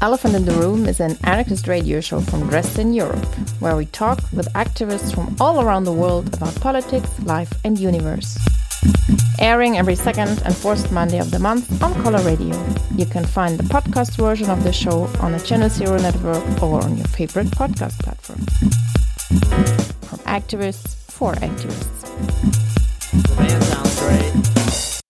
Elephant 0.00 0.36
in 0.36 0.44
the 0.44 0.52
Room 0.52 0.86
is 0.86 1.00
an 1.00 1.18
anarchist 1.24 1.66
radio 1.66 2.00
show 2.00 2.20
from 2.20 2.48
Dresden, 2.48 2.92
Europe, 2.94 3.24
where 3.58 3.74
we 3.74 3.86
talk 3.86 4.20
with 4.32 4.46
activists 4.52 5.12
from 5.12 5.34
all 5.40 5.60
around 5.60 5.82
the 5.82 5.92
world 5.92 6.32
about 6.34 6.54
politics, 6.60 7.10
life, 7.24 7.52
and 7.64 7.76
universe. 7.76 8.38
Airing 9.40 9.76
every 9.76 9.96
second 9.96 10.40
and 10.44 10.56
fourth 10.56 10.92
Monday 10.92 11.18
of 11.18 11.32
the 11.32 11.40
month 11.40 11.82
on 11.82 11.92
coloRadio. 11.94 12.54
You 12.96 13.06
can 13.06 13.24
find 13.24 13.58
the 13.58 13.64
podcast 13.64 14.16
version 14.16 14.48
of 14.50 14.62
the 14.62 14.72
show 14.72 15.10
on 15.18 15.32
the 15.32 15.40
Channel 15.40 15.68
Zero 15.68 15.98
network 15.98 16.62
or 16.62 16.80
on 16.80 16.96
your 16.96 17.08
favorite 17.08 17.48
podcast 17.48 17.98
platform. 17.98 18.38
From 20.02 20.18
activists 20.20 20.94
for 21.10 21.32
activists. 21.34 22.02
The 23.36 23.60
sounds 23.64 23.98
great. 23.98 25.02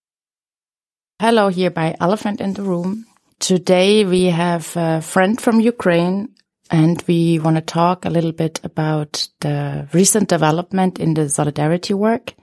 Hello, 1.20 1.48
here 1.48 1.70
by 1.70 1.95
Elephant 2.00 2.41
in 2.41 2.55
the 2.55 2.62
Room. 2.62 3.05
Today 3.39 4.05
we 4.05 4.25
have 4.25 4.77
a 4.77 5.01
friend 5.01 5.41
from 5.41 5.60
Ukraine 5.60 6.30
and 6.70 7.02
we 7.06 7.38
want 7.38 7.56
to 7.56 7.62
talk 7.62 8.05
a 8.05 8.10
little 8.10 8.33
bit 8.33 8.60
about 8.65 9.29
the 9.41 9.88
recent 9.92 10.29
development 10.29 10.98
in 10.98 11.15
the 11.15 11.29
solidarity 11.29 11.95
work. 11.95 12.34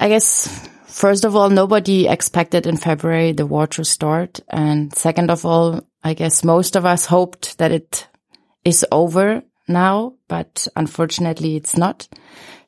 I 0.00 0.08
guess, 0.08 0.68
first 0.86 1.24
of 1.24 1.36
all, 1.36 1.48
nobody 1.48 2.08
expected 2.08 2.66
in 2.66 2.76
February 2.76 3.32
the 3.32 3.46
war 3.46 3.68
to 3.68 3.84
start. 3.84 4.40
And 4.48 4.92
second 4.96 5.30
of 5.30 5.46
all, 5.46 5.80
I 6.02 6.14
guess 6.14 6.42
most 6.42 6.74
of 6.74 6.84
us 6.84 7.06
hoped 7.06 7.58
that 7.58 7.70
it 7.70 8.08
is 8.64 8.84
over 8.90 9.42
now, 9.68 10.14
but 10.26 10.66
unfortunately 10.74 11.54
it's 11.54 11.76
not. 11.76 12.08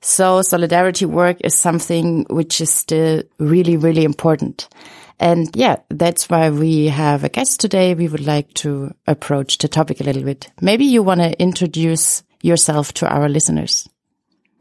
So 0.00 0.42
solidarity 0.42 1.06
work 1.06 1.38
is 1.40 1.54
something 1.54 2.24
which 2.30 2.60
is 2.60 2.70
still 2.70 3.24
really, 3.38 3.76
really 3.76 4.04
important. 4.04 4.68
And 5.22 5.54
yeah, 5.54 5.76
that's 5.88 6.28
why 6.28 6.50
we 6.50 6.88
have 6.88 7.22
a 7.22 7.28
guest 7.28 7.60
today. 7.60 7.94
We 7.94 8.08
would 8.08 8.26
like 8.26 8.52
to 8.54 8.92
approach 9.06 9.58
the 9.58 9.68
topic 9.68 10.00
a 10.00 10.04
little 10.04 10.24
bit. 10.24 10.50
Maybe 10.60 10.84
you 10.84 11.04
want 11.04 11.20
to 11.20 11.40
introduce 11.40 12.24
yourself 12.42 12.92
to 12.94 13.08
our 13.08 13.28
listeners. 13.28 13.88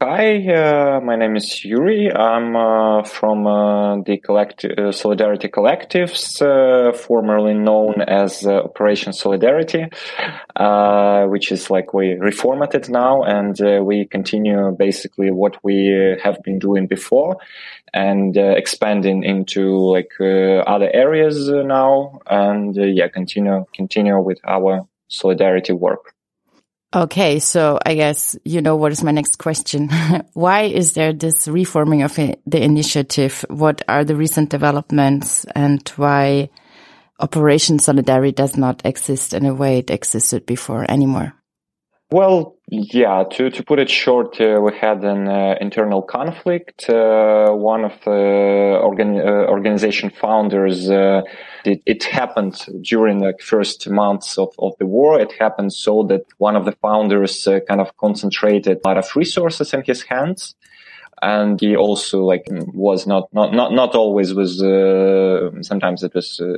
Hi, 0.04 0.44
uh, 0.48 1.00
my 1.00 1.14
name 1.14 1.36
is 1.36 1.64
Yuri. 1.64 2.12
I'm 2.12 2.56
uh, 2.56 3.04
from 3.04 3.46
uh, 3.46 4.02
the 4.02 4.16
collective, 4.16 4.76
uh, 4.76 4.90
Solidarity 4.90 5.46
Collectives, 5.46 6.42
uh, 6.42 6.92
formerly 6.92 7.54
known 7.54 8.02
as 8.02 8.44
uh, 8.44 8.64
Operation 8.64 9.12
Solidarity, 9.12 9.86
which 11.30 11.52
is 11.52 11.70
like 11.70 11.94
we 11.94 12.16
reformatted 12.16 12.88
now, 12.88 13.22
and 13.22 13.56
we 13.86 14.04
continue 14.04 14.72
basically 14.72 15.30
what 15.30 15.62
we 15.62 16.16
have 16.20 16.42
been 16.42 16.58
doing 16.58 16.88
before, 16.88 17.36
and 17.94 18.36
expanding 18.36 19.22
into 19.22 19.78
like 19.78 20.10
other 20.20 20.90
areas 20.92 21.48
now, 21.48 22.18
and 22.26 22.74
yeah, 22.74 23.06
continue 23.06 23.64
continue 23.72 24.18
with 24.18 24.40
our 24.48 24.84
solidarity 25.06 25.72
work. 25.72 26.12
Okay, 26.94 27.38
so 27.38 27.78
I 27.86 27.94
guess 27.94 28.36
you 28.44 28.60
know 28.60 28.76
what 28.76 28.92
is 28.92 29.02
my 29.02 29.12
next 29.12 29.38
question. 29.38 29.88
Why 30.34 30.62
is 30.64 30.92
there 30.92 31.14
this 31.14 31.48
reforming 31.48 32.02
of 32.02 32.16
the 32.16 32.62
initiative? 32.62 33.46
What 33.48 33.80
are 33.88 34.04
the 34.04 34.14
recent 34.14 34.50
developments 34.50 35.46
and 35.54 35.88
why 35.96 36.50
Operation 37.18 37.78
Solidarity 37.78 38.32
does 38.32 38.58
not 38.58 38.84
exist 38.84 39.32
in 39.32 39.46
a 39.46 39.54
way 39.54 39.78
it 39.78 39.90
existed 39.90 40.44
before 40.44 40.84
anymore? 40.90 41.32
Well, 42.12 42.56
yeah, 42.68 43.24
to, 43.32 43.48
to 43.48 43.64
put 43.64 43.78
it 43.78 43.88
short, 43.88 44.38
uh, 44.38 44.60
we 44.60 44.76
had 44.76 45.02
an 45.02 45.28
uh, 45.28 45.54
internal 45.62 46.02
conflict. 46.02 46.90
Uh, 46.90 47.52
one 47.52 47.86
of 47.86 47.92
the 48.04 48.78
organ, 48.82 49.18
uh, 49.18 49.46
organization 49.48 50.10
founders, 50.10 50.90
uh, 50.90 51.22
it, 51.64 51.80
it, 51.86 52.04
happened 52.04 52.66
during 52.82 53.20
the 53.20 53.32
first 53.40 53.88
months 53.88 54.36
of, 54.36 54.52
of 54.58 54.74
the 54.78 54.84
war. 54.84 55.18
It 55.18 55.32
happened 55.40 55.72
so 55.72 56.02
that 56.10 56.26
one 56.36 56.54
of 56.54 56.66
the 56.66 56.72
founders 56.72 57.46
uh, 57.46 57.60
kind 57.66 57.80
of 57.80 57.96
concentrated 57.96 58.80
a 58.84 58.88
lot 58.88 58.98
of 58.98 59.16
resources 59.16 59.72
in 59.72 59.82
his 59.82 60.02
hands 60.02 60.54
and 61.22 61.60
he 61.60 61.76
also 61.76 62.24
like 62.24 62.48
was 62.74 63.06
not 63.06 63.32
not 63.32 63.54
not 63.54 63.72
not 63.72 63.94
always 63.94 64.34
was 64.34 64.60
uh, 64.60 65.50
sometimes 65.62 66.02
it 66.02 66.12
was 66.14 66.40
uh, 66.40 66.56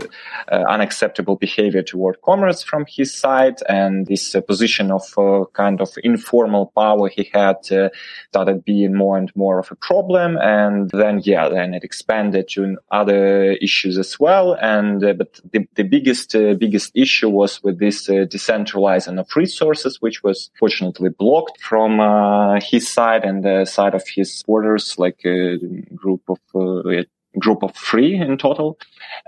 uh, 0.50 0.64
unacceptable 0.68 1.36
behavior 1.36 1.82
toward 1.82 2.20
comrades 2.22 2.62
from 2.62 2.86
his 2.88 3.12
side. 3.12 3.60
And 3.68 4.06
this 4.06 4.34
uh, 4.34 4.40
position 4.40 4.90
of 4.90 5.02
uh, 5.18 5.44
kind 5.52 5.82
of 5.82 5.90
informal 6.02 6.72
power 6.74 7.10
he 7.10 7.30
had 7.32 7.70
uh, 7.70 7.90
started 8.28 8.64
being 8.64 8.94
more 8.94 9.18
and 9.18 9.30
more 9.36 9.58
of 9.58 9.70
a 9.70 9.76
problem. 9.76 10.38
And 10.38 10.90
then 10.90 11.20
yeah 11.24 11.50
then 11.50 11.74
it 11.74 11.84
expanded 11.84 12.48
to 12.54 12.78
other 12.90 13.52
issues 13.52 13.98
as 13.98 14.18
well. 14.18 14.54
And 14.54 15.00
but 15.18 15.40
the, 15.52 15.68
the 15.74 15.82
biggest 15.82 16.32
biggest 16.32 16.92
issue 16.94 17.28
was 17.28 17.62
with 17.62 17.78
this 17.78 18.08
decentralizing 18.08 19.20
of 19.20 19.28
resources 19.36 20.00
which 20.00 20.22
was 20.22 20.50
fortunately 20.58 21.10
blocked 21.10 21.60
from 21.60 21.98
his 22.62 22.88
side 22.88 23.24
and 23.24 23.44
the 23.44 23.66
side 23.66 23.94
of 23.94 24.08
his 24.08 24.42
like 24.98 25.24
a 25.24 25.58
group 25.94 26.22
of 26.28 26.38
uh, 26.54 27.02
group 27.38 27.62
of 27.62 27.74
three 27.74 28.14
in 28.14 28.38
total. 28.38 28.78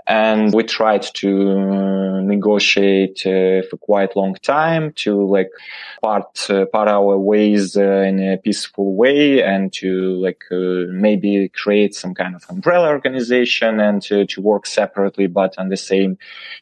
And 0.07 0.53
we 0.53 0.63
tried 0.63 1.03
to 1.15 2.21
negotiate 2.21 3.25
uh, 3.25 3.67
for 3.69 3.77
quite 3.77 4.15
long 4.15 4.35
time 4.35 4.93
to 4.97 5.25
like 5.25 5.49
part, 6.01 6.49
uh, 6.49 6.65
part 6.65 6.87
our 6.87 7.17
ways 7.17 7.75
uh, 7.75 7.81
in 7.81 8.19
a 8.19 8.37
peaceful 8.37 8.95
way 8.95 9.43
and 9.43 9.71
to 9.73 10.15
like 10.21 10.43
uh, 10.51 10.87
maybe 10.89 11.49
create 11.49 11.93
some 11.95 12.13
kind 12.13 12.35
of 12.35 12.45
umbrella 12.49 12.89
organization 12.89 13.79
and 13.79 14.01
to, 14.03 14.25
to 14.25 14.41
work 14.41 14.65
separately, 14.65 15.27
but 15.27 15.57
on 15.57 15.69
the 15.69 15.77
same 15.77 16.17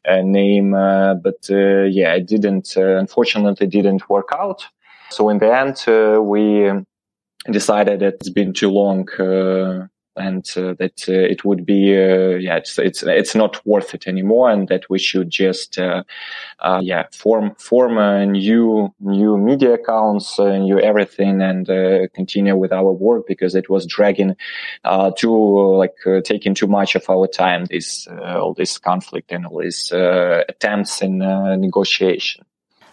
uh, 0.08 0.22
name. 0.22 0.74
Uh, 0.74 1.14
but 1.16 1.48
yeah, 1.50 2.14
it 2.14 2.26
didn't, 2.26 2.76
unfortunately 2.76 3.68
didn't 3.68 4.10
work 4.10 4.30
out. 4.34 4.66
So 5.12 5.30
in 5.30 5.38
the 5.38 5.56
end, 5.56 6.26
we, 6.28 6.72
decided 7.52 8.00
that 8.00 8.16
it's 8.16 8.30
been 8.30 8.54
too 8.54 8.70
long 8.70 9.10
uh, 9.20 9.88
and 10.18 10.50
uh, 10.56 10.74
that 10.80 11.06
uh, 11.10 11.14
it 11.14 11.44
would 11.44 11.66
be 11.66 11.94
uh, 11.94 12.38
yeah 12.38 12.56
it's 12.56 12.80
it's 12.80 13.04
it's 13.04 13.36
not 13.36 13.66
worth 13.66 13.94
it 13.94 14.08
anymore 14.08 14.50
and 14.50 14.68
that 14.70 14.90
we 14.90 14.98
should 14.98 15.30
just 15.30 15.78
uh, 15.78 16.04
uh, 16.60 16.80
yeah 16.82 17.06
form 17.12 17.54
form 17.56 17.98
a 17.98 18.26
new 18.26 18.94
new 19.00 19.38
media 19.38 19.74
accounts 19.74 20.40
and 20.40 20.66
new 20.66 20.80
everything 20.80 21.42
and 21.42 21.68
continue 22.14 22.56
with 22.56 22.72
our 22.72 22.92
work 22.92 23.26
because 23.28 23.56
it 23.56 23.70
was 23.70 23.86
dragging 23.86 24.36
too 25.18 25.76
like 25.76 25.96
taking 26.24 26.54
too 26.54 26.68
much 26.68 26.96
of 26.96 27.10
our 27.10 27.28
time 27.28 27.66
this 27.66 28.08
all 28.08 28.54
this 28.54 28.78
conflict 28.78 29.32
and 29.32 29.46
all 29.46 29.62
these 29.62 29.92
attempts 29.92 31.02
in 31.02 31.20
negotiation 31.60 32.46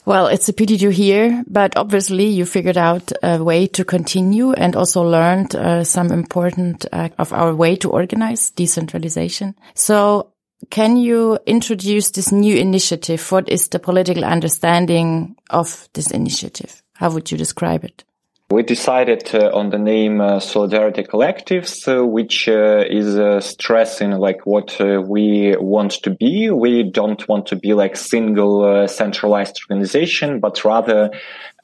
well, 0.04 0.26
it's 0.26 0.48
a 0.48 0.52
pity 0.52 0.76
to 0.78 0.90
hear, 0.90 1.44
but 1.46 1.76
obviously 1.76 2.26
you 2.26 2.44
figured 2.44 2.76
out 2.76 3.12
a 3.22 3.42
way 3.42 3.66
to 3.68 3.84
continue 3.84 4.52
and 4.52 4.74
also 4.74 5.02
learned 5.02 5.54
uh, 5.54 5.84
some 5.84 6.10
important 6.10 6.86
uh, 6.92 7.08
of 7.18 7.32
our 7.32 7.54
way 7.54 7.76
to 7.76 7.90
organize 7.90 8.50
decentralization. 8.50 9.54
So 9.74 10.32
can 10.70 10.96
you 10.96 11.38
introduce 11.46 12.10
this 12.10 12.32
new 12.32 12.56
initiative? 12.56 13.30
What 13.30 13.48
is 13.48 13.68
the 13.68 13.78
political 13.78 14.24
understanding 14.24 15.36
of 15.50 15.88
this 15.92 16.10
initiative? 16.10 16.82
How 16.94 17.10
would 17.10 17.30
you 17.30 17.38
describe 17.38 17.84
it? 17.84 18.04
We 18.52 18.62
decided 18.62 19.34
uh, 19.34 19.50
on 19.54 19.70
the 19.70 19.78
name 19.78 20.20
uh, 20.20 20.38
Solidarity 20.38 21.04
Collectives, 21.04 21.88
uh, 21.88 22.04
which 22.04 22.50
uh, 22.50 22.84
is 22.86 23.18
uh, 23.18 23.40
stressing 23.40 24.10
like 24.10 24.44
what 24.44 24.78
uh, 24.78 25.00
we 25.00 25.56
want 25.56 25.92
to 26.02 26.10
be. 26.10 26.50
We 26.50 26.82
don't 26.82 27.26
want 27.26 27.46
to 27.46 27.56
be 27.56 27.72
like 27.72 27.96
single 27.96 28.86
centralized 28.88 29.58
organization, 29.64 30.38
but 30.38 30.66
rather 30.66 31.12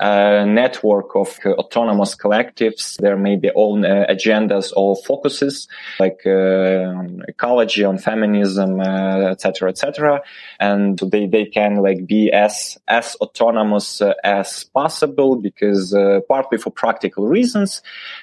a 0.00 0.46
network 0.46 1.14
of 1.16 1.38
autonomous 1.46 2.14
collectives. 2.14 2.96
There 2.98 3.16
may 3.16 3.36
be 3.36 3.50
own 3.54 3.82
agendas 3.82 4.72
or 4.76 4.96
focuses 4.96 5.68
like 5.98 6.20
on 6.26 7.22
ecology, 7.28 7.84
on 7.84 7.98
feminism, 7.98 8.80
etc., 8.80 9.70
etc. 9.70 10.22
And 10.60 10.98
they, 10.98 11.26
they 11.26 11.46
can 11.46 11.76
like 11.76 12.06
be 12.06 12.30
as, 12.32 12.78
as 12.86 13.16
autonomous 13.20 14.02
as 14.24 14.64
possible 14.64 15.36
because 15.36 15.94
partly 16.28 16.58
for 16.58 16.70
practical 16.70 17.26
reasons, 17.26 17.82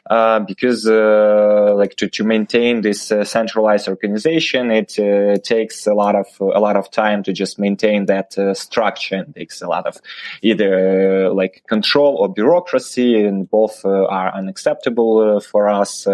uh, 0.10 0.40
because 0.40 0.88
uh, 0.88 1.74
like 1.76 1.96
to, 1.98 2.08
to 2.10 2.24
maintain 2.24 2.82
this 2.82 3.12
uh, 3.12 3.24
centralized 3.24 3.88
organization, 3.88 4.72
it 4.72 4.98
uh, 5.00 5.38
takes 5.44 5.88
a 5.88 5.94
lot 5.94 6.16
of 6.16 6.28
a 6.40 6.60
lot 6.60 6.76
of 6.76 6.90
time 6.92 7.24
to 7.24 7.34
just 7.34 7.60
maintain 7.60 8.06
that 8.06 8.38
uh, 8.38 8.54
structure. 8.54 9.26
It 9.28 9.36
takes 9.36 9.62
a 9.62 9.68
lot 9.68 9.86
of 9.86 9.98
either 10.42 11.30
like 11.34 11.64
control 11.68 12.16
or 12.18 12.30
bureaucracy, 12.30 13.24
and 13.24 13.50
both 13.50 13.86
are 13.86 14.34
unacceptable 14.34 15.40
for 15.40 15.70
us 15.70 16.06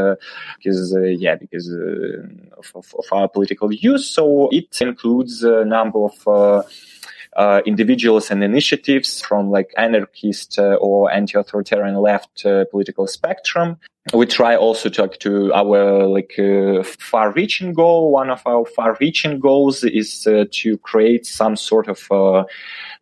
because 0.57 0.95
yeah, 1.19 1.35
because 1.35 1.69
of, 1.71 2.71
of, 2.75 2.95
of, 2.97 3.05
our 3.11 3.27
political 3.27 3.67
views. 3.67 4.09
So 4.09 4.49
it 4.51 4.81
includes 4.81 5.43
a 5.43 5.65
number 5.65 6.05
of 6.05 6.65
uh, 7.35 7.61
individuals 7.65 8.29
and 8.29 8.43
initiatives 8.43 9.21
from 9.21 9.49
like 9.49 9.71
anarchist 9.77 10.59
uh, 10.59 10.75
or 10.75 11.11
anti-authoritarian 11.11 11.95
left 11.95 12.45
uh, 12.45 12.65
political 12.71 13.07
spectrum. 13.07 13.77
We 14.13 14.25
try 14.25 14.55
also 14.55 14.89
to 14.89 15.07
to 15.07 15.53
our 15.53 16.07
like 16.07 16.33
uh, 16.39 16.81
far-reaching 16.83 17.73
goal. 17.73 18.11
One 18.11 18.31
of 18.31 18.41
our 18.47 18.65
far-reaching 18.65 19.39
goals 19.39 19.83
is 19.83 20.25
uh, 20.25 20.45
to 20.51 20.77
create 20.79 21.27
some 21.27 21.55
sort 21.55 21.87
of 21.87 22.07
uh, 22.11 22.43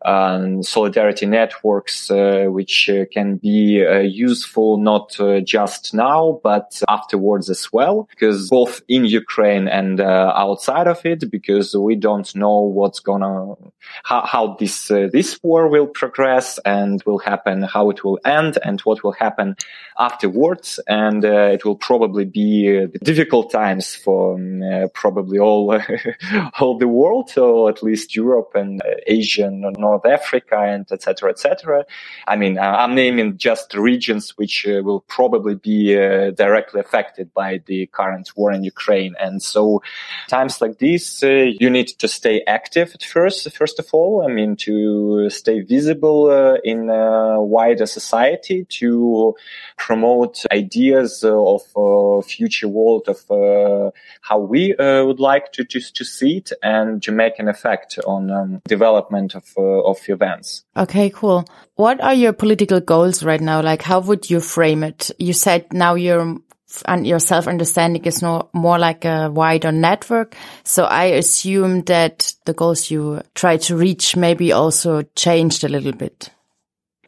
um, 0.05 0.61
solidarity 0.61 1.25
networks, 1.25 2.11
uh, 2.11 2.47
which 2.49 2.89
uh, 2.89 3.05
can 3.13 3.37
be 3.37 3.85
uh, 3.85 3.99
useful 3.99 4.77
not 4.77 5.17
just 5.45 5.93
now 5.93 6.41
but 6.43 6.81
afterwards 6.89 7.49
as 7.49 7.71
well, 7.71 8.07
because 8.09 8.49
both 8.49 8.81
in 8.89 9.05
Ukraine 9.05 9.69
and 9.69 10.01
outside 10.01 10.87
of 10.87 11.05
it, 11.05 11.31
because 11.31 11.75
we 11.77 11.95
don't 11.95 12.35
know 12.35 12.59
what's 12.59 12.99
gonna 12.99 13.55
how, 14.03 14.25
how 14.25 14.57
this 14.59 14.89
this 14.89 15.39
war 15.43 15.69
will 15.69 15.87
progress 15.87 16.59
and 16.65 17.01
will 17.05 17.19
happen, 17.19 17.63
how 17.63 17.89
it 17.89 18.03
will 18.03 18.19
end, 18.25 18.57
and 18.65 18.81
what 18.81 19.01
will 19.01 19.13
happen 19.13 19.55
afterwards, 19.97 20.79
and 20.89 21.23
it 21.23 21.63
will 21.63 21.75
probably 21.75 22.25
be 22.25 22.87
difficult 23.03 23.51
times 23.51 23.93
for 23.93 24.33
um, 24.33 24.89
probably 24.93 25.37
all 25.37 25.79
all 26.59 26.77
the 26.79 26.87
world, 26.87 27.31
or 27.37 27.69
at 27.69 27.83
least 27.83 28.15
Europe 28.15 28.51
and 28.55 28.81
Asia 29.05 29.45
and 29.45 29.61
North 29.77 30.05
Africa 30.05 30.57
and 30.57 30.91
etc. 30.91 31.29
etc. 31.29 31.85
I 32.27 32.35
mean, 32.35 32.57
uh, 32.57 32.61
I'm 32.61 32.95
naming 32.95 33.37
just 33.37 33.75
regions 33.75 34.31
which 34.37 34.65
uh, 34.67 34.81
will 34.83 35.01
probably 35.01 35.55
be 35.55 35.95
uh, 35.95 36.31
directly 36.31 36.79
affected 36.79 37.33
by 37.35 37.61
the 37.67 37.85
current 37.87 38.31
war 38.35 38.51
in 38.51 38.63
Ukraine. 38.63 39.15
And 39.19 39.43
so 39.43 39.83
times 40.27 40.59
like 40.59 40.79
these, 40.79 41.21
you 41.21 41.69
need 41.69 41.89
to 41.99 42.07
stay 42.07 42.41
active 42.47 42.91
at 42.95 43.03
first, 43.03 43.51
first 43.55 43.77
of 43.77 43.87
all. 43.93 44.23
I 44.27 44.31
mean, 44.31 44.55
to 44.67 45.29
stay 45.29 45.61
visible 45.61 46.31
in 46.63 46.89
a 46.89 47.41
wider 47.41 47.85
society, 47.85 48.65
to 48.79 49.35
promote 49.77 50.45
ideas 50.51 50.78
Uh, 50.79 51.55
of 51.55 51.61
uh, 51.75 52.21
future 52.21 52.67
world 52.67 53.07
of 53.07 53.19
uh, 53.29 53.91
how 54.21 54.39
we 54.39 54.75
would 54.77 55.19
like 55.19 55.51
to, 55.51 55.63
to, 55.63 55.79
to 55.79 56.05
see 56.05 56.37
it 56.37 56.51
and 56.63 57.03
to 57.03 57.11
make 57.11 57.39
an 57.39 57.47
effect 57.47 57.99
on 58.05 58.31
um, 58.31 58.61
development 58.67 59.35
of, 59.35 59.45
of 59.57 59.97
events. 60.07 60.63
Okay, 60.77 61.09
cool. 61.09 61.45
What 61.75 62.01
are 62.01 62.13
your 62.13 62.33
political 62.33 62.79
goals 62.79 63.23
right 63.23 63.41
now? 63.41 63.61
Like, 63.61 63.81
how 63.81 63.99
would 63.99 64.29
you 64.29 64.39
frame 64.39 64.83
it? 64.83 65.11
You 65.19 65.33
said 65.33 65.71
now 65.73 65.95
your 65.95 66.39
and 66.85 67.07
your 67.07 67.19
self 67.19 67.47
understanding 67.47 68.05
is 68.05 68.21
no 68.21 68.49
more 68.53 68.77
like 68.77 69.05
a 69.05 69.29
wider 69.31 69.71
network. 69.71 70.35
So 70.63 70.85
I 70.85 71.05
assume 71.05 71.83
that 71.83 72.33
the 72.45 72.53
goals 72.53 72.91
you 72.91 73.21
try 73.33 73.57
to 73.57 73.75
reach 73.75 74.15
maybe 74.15 74.51
also 74.51 75.03
changed 75.15 75.63
a 75.63 75.69
little 75.69 75.93
bit. 75.93 76.29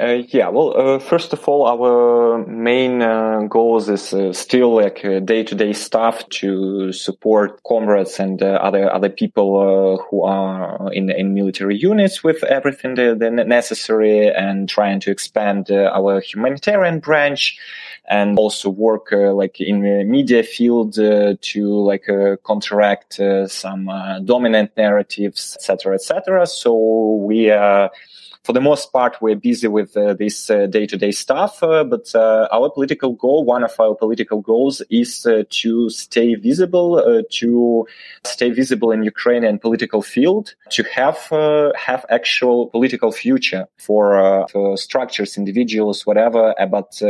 Uh, 0.01 0.23
yeah, 0.29 0.49
well, 0.49 0.73
uh, 0.75 0.97
first 0.97 1.31
of 1.31 1.47
all, 1.47 1.67
our 1.67 2.43
main 2.47 3.03
uh, 3.03 3.41
goals 3.47 3.87
is 3.87 4.11
uh, 4.15 4.33
still 4.33 4.73
like 4.73 5.03
day 5.25 5.43
to 5.43 5.53
day 5.53 5.73
stuff 5.73 6.27
to 6.29 6.91
support 6.91 7.61
comrades 7.61 8.19
and 8.19 8.41
uh, 8.41 8.57
other 8.63 8.91
other 8.91 9.09
people 9.09 9.59
uh, 9.59 10.03
who 10.09 10.23
are 10.23 10.91
in 10.91 11.11
in 11.11 11.35
military 11.35 11.77
units 11.77 12.23
with 12.23 12.43
everything 12.45 12.95
that 12.95 13.47
necessary, 13.47 14.27
and 14.27 14.67
trying 14.67 14.99
to 14.99 15.11
expand 15.11 15.69
our 15.69 16.19
humanitarian 16.19 16.99
branch, 16.99 17.59
and 18.09 18.39
also 18.39 18.71
work 18.71 19.11
like 19.11 19.61
in 19.61 19.81
the 19.81 20.03
media 20.03 20.41
field 20.41 20.95
to 20.95 21.83
like 21.83 22.07
counteract 22.47 23.19
some 23.45 23.85
dominant 24.25 24.71
narratives, 24.75 25.55
etc., 25.59 25.93
etc. 25.93 26.47
So 26.47 27.17
we 27.23 27.51
for 28.43 28.53
the 28.53 28.61
most 28.61 28.91
part, 28.91 29.21
we're 29.21 29.35
busy 29.35 29.67
with 29.67 29.95
uh, 29.95 30.13
this 30.13 30.49
uh, 30.49 30.65
day-to-day 30.65 31.11
stuff. 31.11 31.61
Uh, 31.61 31.83
but 31.83 32.13
uh, 32.15 32.47
our 32.51 32.69
political 32.69 33.13
goal, 33.13 33.43
one 33.45 33.63
of 33.63 33.79
our 33.79 33.95
political 33.95 34.41
goals, 34.41 34.81
is 34.89 35.25
uh, 35.25 35.43
to 35.49 35.89
stay 35.89 36.35
visible, 36.35 36.95
uh, 36.95 37.21
to 37.29 37.87
stay 38.23 38.49
visible 38.49 38.91
in 38.91 39.03
Ukrainian 39.03 39.59
political 39.59 40.01
field, 40.01 40.55
to 40.71 40.83
have 40.83 41.19
have 41.75 42.05
actual 42.09 42.67
political 42.67 43.11
future 43.11 43.67
for, 43.77 44.47
for 44.51 44.77
structures, 44.77 45.37
individuals, 45.37 46.05
whatever, 46.05 46.53
but 46.69 47.01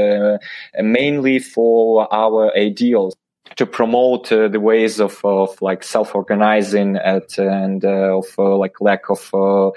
mainly 0.81 1.39
for 1.39 2.13
our 2.13 2.55
ideals 2.57 3.15
to 3.55 3.65
promote 3.65 4.31
uh, 4.31 4.47
the 4.47 4.59
ways 4.59 4.99
of, 4.99 5.23
of 5.23 5.61
like 5.61 5.83
self-organizing 5.83 6.95
at, 6.97 7.37
and 7.37 7.83
uh, 7.83 8.17
of 8.17 8.25
uh, 8.37 8.55
like 8.55 8.79
lack 8.81 9.09
of 9.09 9.29
uh, 9.33 9.69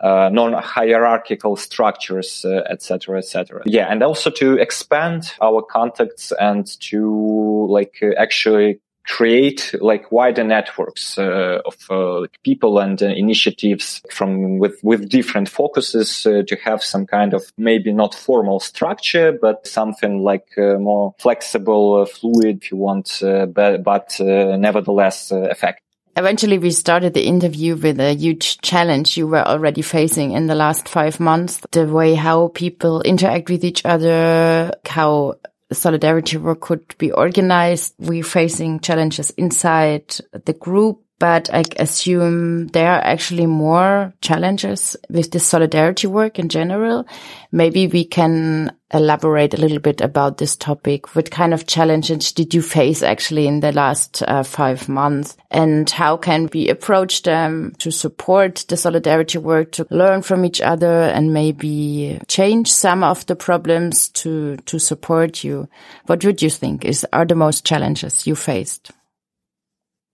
uh, 0.00 0.28
non-hierarchical 0.32 1.56
structures, 1.56 2.44
etc., 2.44 3.16
uh, 3.16 3.18
etc. 3.18 3.62
yeah, 3.66 3.86
and 3.86 4.02
also 4.02 4.30
to 4.30 4.58
expand 4.58 5.32
our 5.40 5.62
contacts 5.62 6.32
and 6.38 6.66
to 6.80 7.66
like 7.70 8.02
actually 8.18 8.80
create 9.04 9.74
like 9.80 10.12
wider 10.12 10.44
networks 10.44 11.18
uh, 11.18 11.58
of 11.64 11.76
uh, 11.90 12.26
people 12.44 12.78
and 12.78 13.02
uh, 13.02 13.06
initiatives 13.06 14.00
from 14.10 14.58
with 14.58 14.78
with 14.82 15.08
different 15.08 15.48
focuses 15.48 16.24
uh, 16.26 16.42
to 16.46 16.56
have 16.56 16.82
some 16.82 17.06
kind 17.06 17.34
of 17.34 17.42
maybe 17.56 17.92
not 17.92 18.14
formal 18.14 18.60
structure 18.60 19.32
but 19.32 19.66
something 19.66 20.22
like 20.22 20.46
uh, 20.56 20.78
more 20.78 21.14
flexible 21.18 22.02
uh, 22.02 22.06
fluid 22.06 22.62
if 22.62 22.70
you 22.70 22.76
want 22.76 23.18
but, 23.54 23.82
but 23.82 24.16
nevertheless 24.20 25.32
effective 25.32 25.82
Eventually, 26.14 26.58
we 26.58 26.72
started 26.72 27.14
the 27.14 27.24
interview 27.24 27.74
with 27.74 27.98
a 27.98 28.12
huge 28.14 28.60
challenge 28.60 29.16
you 29.16 29.26
were 29.26 29.48
already 29.48 29.80
facing 29.80 30.32
in 30.32 30.46
the 30.46 30.54
last 30.54 30.86
five 30.86 31.18
months. 31.18 31.62
The 31.70 31.86
way 31.86 32.14
how 32.14 32.48
people 32.48 33.00
interact 33.00 33.48
with 33.48 33.64
each 33.64 33.82
other, 33.86 34.72
how 34.84 35.36
solidarity 35.74 36.36
work 36.36 36.60
could 36.60 36.94
be 36.98 37.12
organized. 37.12 37.94
We're 37.98 38.24
facing 38.24 38.80
challenges 38.80 39.30
inside 39.30 40.16
the 40.44 40.52
group, 40.52 41.02
but 41.22 41.48
I 41.54 41.62
assume 41.78 42.66
there 42.66 42.90
are 42.90 43.00
actually 43.00 43.46
more 43.46 44.12
challenges 44.22 44.96
with 45.08 45.30
the 45.30 45.38
solidarity 45.38 46.08
work 46.08 46.40
in 46.40 46.48
general. 46.48 47.06
Maybe 47.52 47.86
we 47.86 48.04
can 48.04 48.76
elaborate 48.92 49.54
a 49.54 49.56
little 49.56 49.78
bit 49.78 50.00
about 50.00 50.38
this 50.38 50.56
topic. 50.56 51.14
What 51.14 51.30
kind 51.30 51.54
of 51.54 51.68
challenges 51.68 52.32
did 52.32 52.52
you 52.52 52.60
face 52.60 53.04
actually 53.04 53.46
in 53.46 53.60
the 53.60 53.70
last 53.70 54.24
uh, 54.26 54.42
five 54.42 54.88
months? 54.88 55.36
And 55.48 55.88
how 55.88 56.16
can 56.16 56.50
we 56.52 56.68
approach 56.68 57.22
them 57.22 57.76
to 57.78 57.92
support 57.92 58.64
the 58.68 58.76
solidarity 58.76 59.38
work, 59.38 59.70
to 59.72 59.86
learn 59.90 60.22
from 60.22 60.44
each 60.44 60.60
other 60.60 61.02
and 61.02 61.32
maybe 61.32 62.18
change 62.26 62.68
some 62.68 63.04
of 63.04 63.26
the 63.26 63.36
problems 63.36 64.08
to, 64.08 64.56
to 64.56 64.80
support 64.80 65.44
you? 65.44 65.68
What 66.06 66.24
would 66.24 66.42
you 66.42 66.50
think 66.50 66.84
is, 66.84 67.06
are 67.12 67.26
the 67.26 67.36
most 67.36 67.64
challenges 67.64 68.26
you 68.26 68.34
faced? 68.34 68.90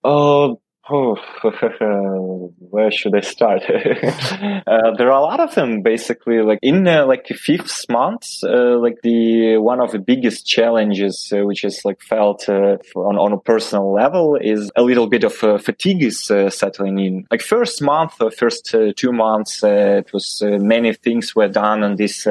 Uh, 0.04 0.50
Oh, 0.90 1.16
where 2.58 2.90
should 2.90 3.14
I 3.14 3.20
start? 3.20 3.62
uh, 3.68 4.94
there 4.96 5.12
are 5.12 5.18
a 5.18 5.20
lot 5.20 5.38
of 5.38 5.54
them, 5.54 5.82
basically. 5.82 6.40
Like 6.40 6.58
in 6.62 6.88
uh, 6.88 7.04
like 7.06 7.26
the 7.26 7.34
fifth 7.34 7.84
month, 7.90 8.26
uh, 8.42 8.78
like 8.78 9.02
the 9.02 9.58
one 9.58 9.80
of 9.80 9.92
the 9.92 9.98
biggest 9.98 10.46
challenges, 10.46 11.30
uh, 11.36 11.44
which 11.44 11.64
is 11.64 11.84
like 11.84 12.00
felt 12.00 12.48
uh, 12.48 12.78
on 12.94 13.18
on 13.18 13.32
a 13.32 13.38
personal 13.38 13.92
level, 13.92 14.36
is 14.40 14.70
a 14.76 14.82
little 14.82 15.08
bit 15.08 15.24
of 15.24 15.44
uh, 15.44 15.58
fatigue 15.58 16.02
is 16.02 16.24
settling 16.24 16.98
in. 16.98 17.26
Like 17.30 17.42
first 17.42 17.82
month, 17.82 18.14
first 18.36 18.74
two 18.96 19.12
months, 19.12 19.62
it 19.62 20.10
was 20.12 20.42
many 20.42 20.94
things 20.94 21.36
were 21.36 21.48
done 21.48 21.82
on 21.82 21.96
this 21.96 22.26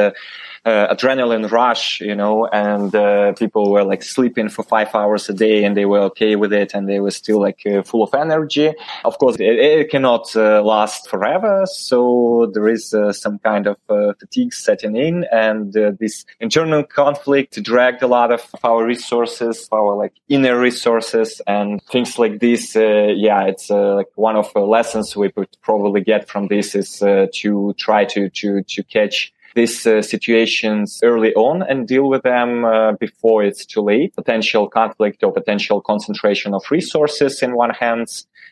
uh, 0.68 0.94
adrenaline 0.94 1.50
rush, 1.50 2.02
you 2.02 2.14
know, 2.14 2.46
and 2.48 2.94
uh, 2.94 3.32
people 3.34 3.72
were 3.72 3.86
like 3.86 4.04
sleeping 4.04 4.50
for 4.50 4.64
five 4.64 4.94
hours 4.94 5.30
a 5.30 5.34
day 5.34 5.64
and 5.64 5.78
they 5.78 5.86
were 5.86 6.02
okay 6.02 6.36
with 6.36 6.52
it 6.52 6.74
and 6.74 6.90
they 6.90 7.00
were 7.00 7.12
still 7.12 7.40
like 7.40 7.62
uh, 7.66 7.82
full 7.84 8.04
of 8.04 8.14
energy. 8.14 8.74
Of 9.06 9.18
course, 9.18 9.38
it, 9.40 9.44
it 9.44 9.90
cannot 9.90 10.36
uh, 10.36 10.62
last 10.62 11.10
forever. 11.10 11.66
So 11.68 12.52
there 12.54 12.68
is 12.68 12.94
uh, 12.94 13.14
some 13.14 13.40
kind 13.40 13.66
of 13.68 13.78
uh, 13.88 14.12
fatigue 14.20 14.54
setting 14.54 14.98
in 14.98 15.26
and 15.32 15.72
this 15.72 16.26
internal 16.42 16.84
conflict 16.84 17.64
dragged 17.64 18.04
a 18.04 18.08
lot 18.08 18.34
of 18.34 18.44
our 18.62 18.86
resources, 18.86 19.70
our 19.72 19.96
like 19.96 20.16
inner 20.28 20.60
resources 20.60 21.42
and 21.48 21.82
things 21.84 22.20
like 22.20 22.42
this. 22.42 22.76
yeah, 22.76 23.46
it's 23.46 23.70
like 23.70 24.12
one 24.16 24.36
of 24.36 24.52
the 24.54 24.60
lessons 24.60 25.16
we 25.16 25.32
could 25.32 25.56
probably 25.62 26.02
get 26.02 26.28
from 26.28 26.48
this 26.48 26.76
is 26.76 26.98
to 27.00 27.74
try 27.78 28.04
to, 28.04 28.30
to, 28.30 28.64
to 28.64 28.84
catch 28.84 29.32
these 29.58 29.86
uh, 29.88 30.02
situations 30.02 31.00
early 31.04 31.34
on 31.34 31.56
and 31.70 31.88
deal 31.88 32.08
with 32.14 32.24
them 32.24 32.64
uh, 32.64 32.94
before 32.94 33.44
it's 33.44 33.66
too 33.66 33.82
late. 33.82 34.16
Potential 34.16 34.70
conflict 34.70 35.24
or 35.24 35.34
potential 35.34 35.82
concentration 35.82 36.54
of 36.54 36.64
resources 36.72 37.42
in 37.42 37.52
one 37.56 37.72
hand. 37.72 38.08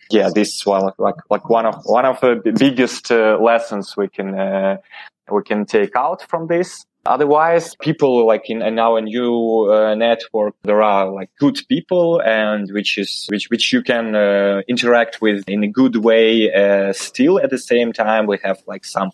Yeah, 0.10 0.30
this 0.34 0.50
is 0.56 0.66
one 0.66 0.84
like 1.08 1.20
like 1.30 1.50
one 1.58 1.66
of 1.66 1.76
one 2.00 2.06
of 2.06 2.20
the 2.22 2.54
biggest 2.66 3.12
uh, 3.12 3.38
lessons 3.50 3.96
we 4.02 4.08
can 4.08 4.30
uh, 4.48 4.78
we 5.32 5.42
can 5.44 5.66
take 5.66 5.96
out 5.96 6.20
from 6.30 6.48
this. 6.48 6.86
Otherwise, 7.08 7.76
people 7.76 8.26
like 8.26 8.50
in, 8.50 8.64
in 8.64 8.80
our 8.80 9.00
new 9.00 9.70
uh, 9.72 9.94
network, 9.94 10.56
there 10.64 10.82
are 10.82 11.12
like 11.12 11.30
good 11.40 11.60
people 11.70 12.20
and 12.26 12.72
which 12.72 12.98
is, 12.98 13.28
which, 13.30 13.48
which 13.52 13.72
you 13.72 13.84
can 13.84 14.16
uh, 14.16 14.62
interact 14.68 15.22
with 15.22 15.44
in 15.48 15.64
a 15.64 15.68
good 15.68 15.98
way. 15.98 16.52
Uh, 16.52 16.92
still 16.94 17.40
at 17.40 17.52
the 17.52 17.60
same 17.60 17.94
time, 17.94 18.26
we 18.26 18.40
have 18.44 18.58
like 18.66 18.84
some 18.84 19.12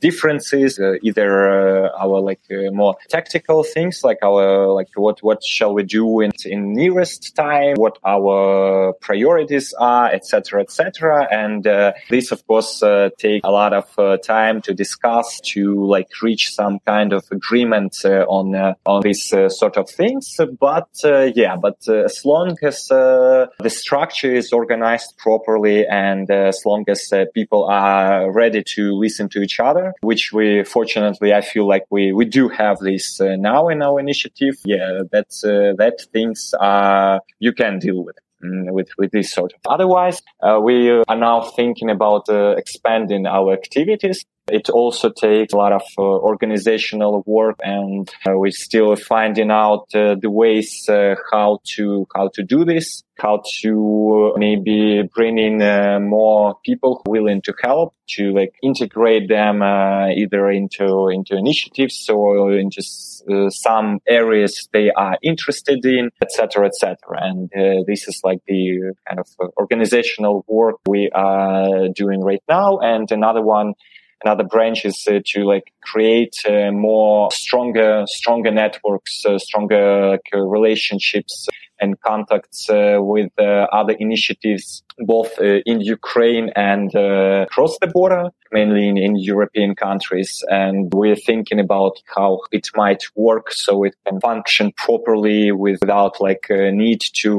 differences, 0.00 0.78
uh, 0.78 0.94
either 1.02 1.86
uh, 1.86 1.90
our 1.98 2.20
like 2.20 2.40
uh, 2.50 2.70
more 2.72 2.96
tactical 3.08 3.62
things, 3.62 4.02
like 4.02 4.18
our 4.22 4.68
like 4.72 4.88
what 4.94 5.22
what 5.22 5.44
shall 5.44 5.74
we 5.74 5.82
do 5.82 6.20
in 6.20 6.32
in 6.44 6.72
nearest 6.72 7.36
time, 7.36 7.74
what 7.76 7.98
our 8.04 8.94
priorities 9.00 9.72
are, 9.78 10.10
etc., 10.12 10.62
etc. 10.62 11.28
And 11.30 11.66
uh, 11.66 11.92
this, 12.08 12.32
of 12.32 12.46
course, 12.46 12.82
uh, 12.82 13.10
take 13.18 13.42
a 13.44 13.50
lot 13.50 13.72
of 13.72 13.86
uh, 13.98 14.16
time 14.18 14.62
to 14.62 14.74
discuss 14.74 15.40
to 15.52 15.86
like 15.86 16.08
reach 16.22 16.52
some 16.54 16.78
kind 16.86 17.12
of 17.12 17.24
agreement 17.30 18.04
on 18.04 18.74
on 18.86 19.02
these 19.02 19.28
sort 19.28 19.76
of 19.76 19.88
things. 19.88 20.38
But 20.58 20.88
yeah, 21.02 21.56
but 21.56 21.86
as 21.88 22.24
long 22.24 22.56
as 22.62 22.86
the 22.86 23.68
structure 23.68 24.32
is 24.32 24.52
organized 24.52 25.16
properly 25.18 25.86
and 25.86 26.30
as 26.30 26.62
long 26.64 26.84
as 26.88 27.12
people 27.34 27.64
are 27.64 28.30
ready 28.32 28.62
to 28.74 28.92
listen 28.94 29.28
to 29.30 29.42
each 29.42 29.60
other, 29.60 29.89
which 30.00 30.32
we 30.32 30.64
fortunately 30.64 31.32
I 31.32 31.40
feel 31.40 31.66
like 31.66 31.84
we 31.90 32.12
we 32.12 32.24
do 32.24 32.48
have 32.48 32.78
this 32.78 33.20
now 33.20 33.68
in 33.68 33.82
our 33.82 34.00
initiative. 34.00 34.56
Yeah, 34.64 35.00
that's 35.10 35.42
that 35.42 36.06
things 36.12 36.54
are 36.60 37.20
you 37.38 37.52
can 37.52 37.78
deal 37.78 38.04
with. 38.04 38.16
Mm, 38.42 38.72
with 38.72 38.88
with 38.96 39.10
this 39.10 39.30
sort 39.30 39.52
of. 39.52 39.60
Otherwise, 39.66 40.22
uh, 40.42 40.58
we 40.62 40.88
are 40.90 41.16
now 41.16 41.42
thinking 41.42 41.90
about 41.90 42.26
uh, 42.30 42.54
expanding 42.56 43.26
our 43.26 43.52
activities. 43.52 44.24
It 44.48 44.68
also 44.68 45.10
takes 45.10 45.52
a 45.52 45.56
lot 45.56 45.72
of 45.72 45.82
uh, 45.98 46.02
organizational 46.02 47.22
work, 47.26 47.56
and 47.62 48.08
uh, 48.26 48.32
we're 48.34 48.50
still 48.50 48.96
finding 48.96 49.50
out 49.50 49.86
uh, 49.94 50.16
the 50.20 50.30
ways 50.30 50.88
uh, 50.88 51.14
how 51.32 51.60
to 51.76 52.06
how 52.14 52.30
to 52.34 52.42
do 52.42 52.64
this 52.64 53.04
how 53.20 53.42
to 53.60 54.32
maybe 54.36 55.02
bring 55.14 55.38
in 55.38 55.60
uh, 55.60 55.98
more 56.00 56.56
people 56.64 57.02
willing 57.06 57.42
to 57.42 57.52
help 57.62 57.94
to 58.08 58.32
like 58.32 58.54
integrate 58.62 59.28
them 59.28 59.62
uh, 59.62 60.08
either 60.08 60.50
into 60.50 61.08
into 61.08 61.36
initiatives 61.36 62.08
or 62.08 62.52
into 62.52 62.82
uh, 63.30 63.50
some 63.50 63.98
areas 64.08 64.68
they 64.72 64.90
are 64.90 65.16
interested 65.22 65.84
in 65.84 66.10
etc 66.22 66.66
etc 66.66 66.96
and 67.20 67.50
uh, 67.54 67.82
this 67.86 68.08
is 68.08 68.20
like 68.24 68.38
the 68.46 68.92
kind 69.06 69.20
of 69.20 69.26
organizational 69.58 70.44
work 70.48 70.76
we 70.88 71.10
are 71.14 71.88
doing 71.94 72.20
right 72.22 72.42
now. 72.48 72.78
And 72.78 73.10
another 73.10 73.42
one 73.42 73.74
another 74.24 74.44
branch 74.44 74.84
is 74.84 75.06
uh, 75.08 75.20
to 75.24 75.44
like 75.44 75.72
create 75.82 76.36
uh, 76.48 76.70
more 76.70 77.30
stronger 77.32 78.04
stronger 78.06 78.50
networks 78.50 79.24
uh, 79.26 79.38
stronger 79.38 80.18
relationships 80.34 81.48
and 81.80 82.00
contacts 82.00 82.68
uh, 82.68 82.98
with 83.00 83.30
uh, 83.38 83.66
other 83.72 83.94
initiatives, 83.98 84.82
both 84.98 85.32
uh, 85.40 85.60
in 85.64 85.80
Ukraine 85.80 86.50
and 86.54 86.94
across 86.94 87.78
the 87.80 87.86
border, 87.86 88.28
mainly 88.52 88.86
in, 88.88 88.98
in, 88.98 89.16
European 89.16 89.74
countries. 89.74 90.44
And 90.48 90.92
we're 90.92 91.16
thinking 91.16 91.58
about 91.58 91.96
how 92.14 92.40
it 92.52 92.68
might 92.76 93.02
work 93.14 93.50
so 93.52 93.84
it 93.84 93.94
can 94.06 94.20
function 94.20 94.72
properly 94.76 95.52
without 95.52 96.20
like 96.20 96.46
a 96.50 96.70
need 96.70 97.00
to 97.22 97.34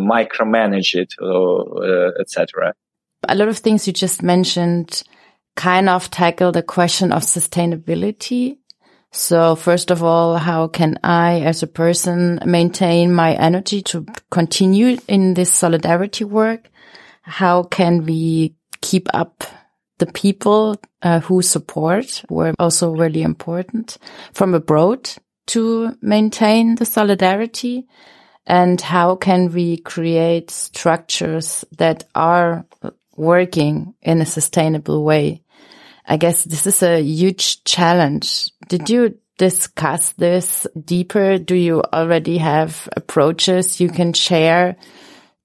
micromanage 0.00 0.94
it, 0.94 1.12
etc. 2.20 2.74
A 3.28 3.34
lot 3.34 3.48
of 3.48 3.58
things 3.58 3.86
you 3.86 3.92
just 3.92 4.22
mentioned 4.22 5.02
kind 5.56 5.88
of 5.88 6.10
tackle 6.10 6.52
the 6.52 6.62
question 6.62 7.12
of 7.12 7.22
sustainability 7.22 8.56
so 9.12 9.56
first 9.56 9.90
of 9.90 10.02
all, 10.04 10.36
how 10.36 10.68
can 10.68 10.98
I 11.02 11.40
as 11.40 11.62
a 11.62 11.66
person 11.66 12.40
maintain 12.44 13.12
my 13.12 13.34
energy 13.34 13.82
to 13.82 14.06
continue 14.30 14.98
in 15.08 15.34
this 15.34 15.52
solidarity 15.52 16.24
work? 16.24 16.70
How 17.22 17.64
can 17.64 18.04
we 18.04 18.54
keep 18.80 19.08
up 19.12 19.42
the 19.98 20.06
people 20.06 20.76
uh, 21.02 21.20
who 21.20 21.42
support 21.42 22.22
were 22.30 22.54
also 22.58 22.92
really 22.92 23.22
important 23.22 23.98
from 24.32 24.54
abroad 24.54 25.10
to 25.48 25.96
maintain 26.00 26.76
the 26.76 26.86
solidarity? 26.86 27.88
And 28.46 28.80
how 28.80 29.16
can 29.16 29.52
we 29.52 29.78
create 29.78 30.50
structures 30.50 31.64
that 31.78 32.04
are 32.14 32.64
working 33.20 33.94
in 34.00 34.20
a 34.20 34.26
sustainable 34.26 35.04
way? 35.04 35.42
I 36.06 36.16
guess 36.16 36.42
this 36.44 36.66
is 36.66 36.82
a 36.82 37.00
huge 37.00 37.62
challenge. 37.64 38.50
Did 38.68 38.90
you 38.90 39.18
discuss 39.38 40.12
this 40.12 40.66
deeper? 40.84 41.38
Do 41.38 41.54
you 41.54 41.82
already 41.92 42.38
have 42.38 42.88
approaches 42.96 43.80
you 43.80 43.88
can 43.88 44.12
share 44.12 44.76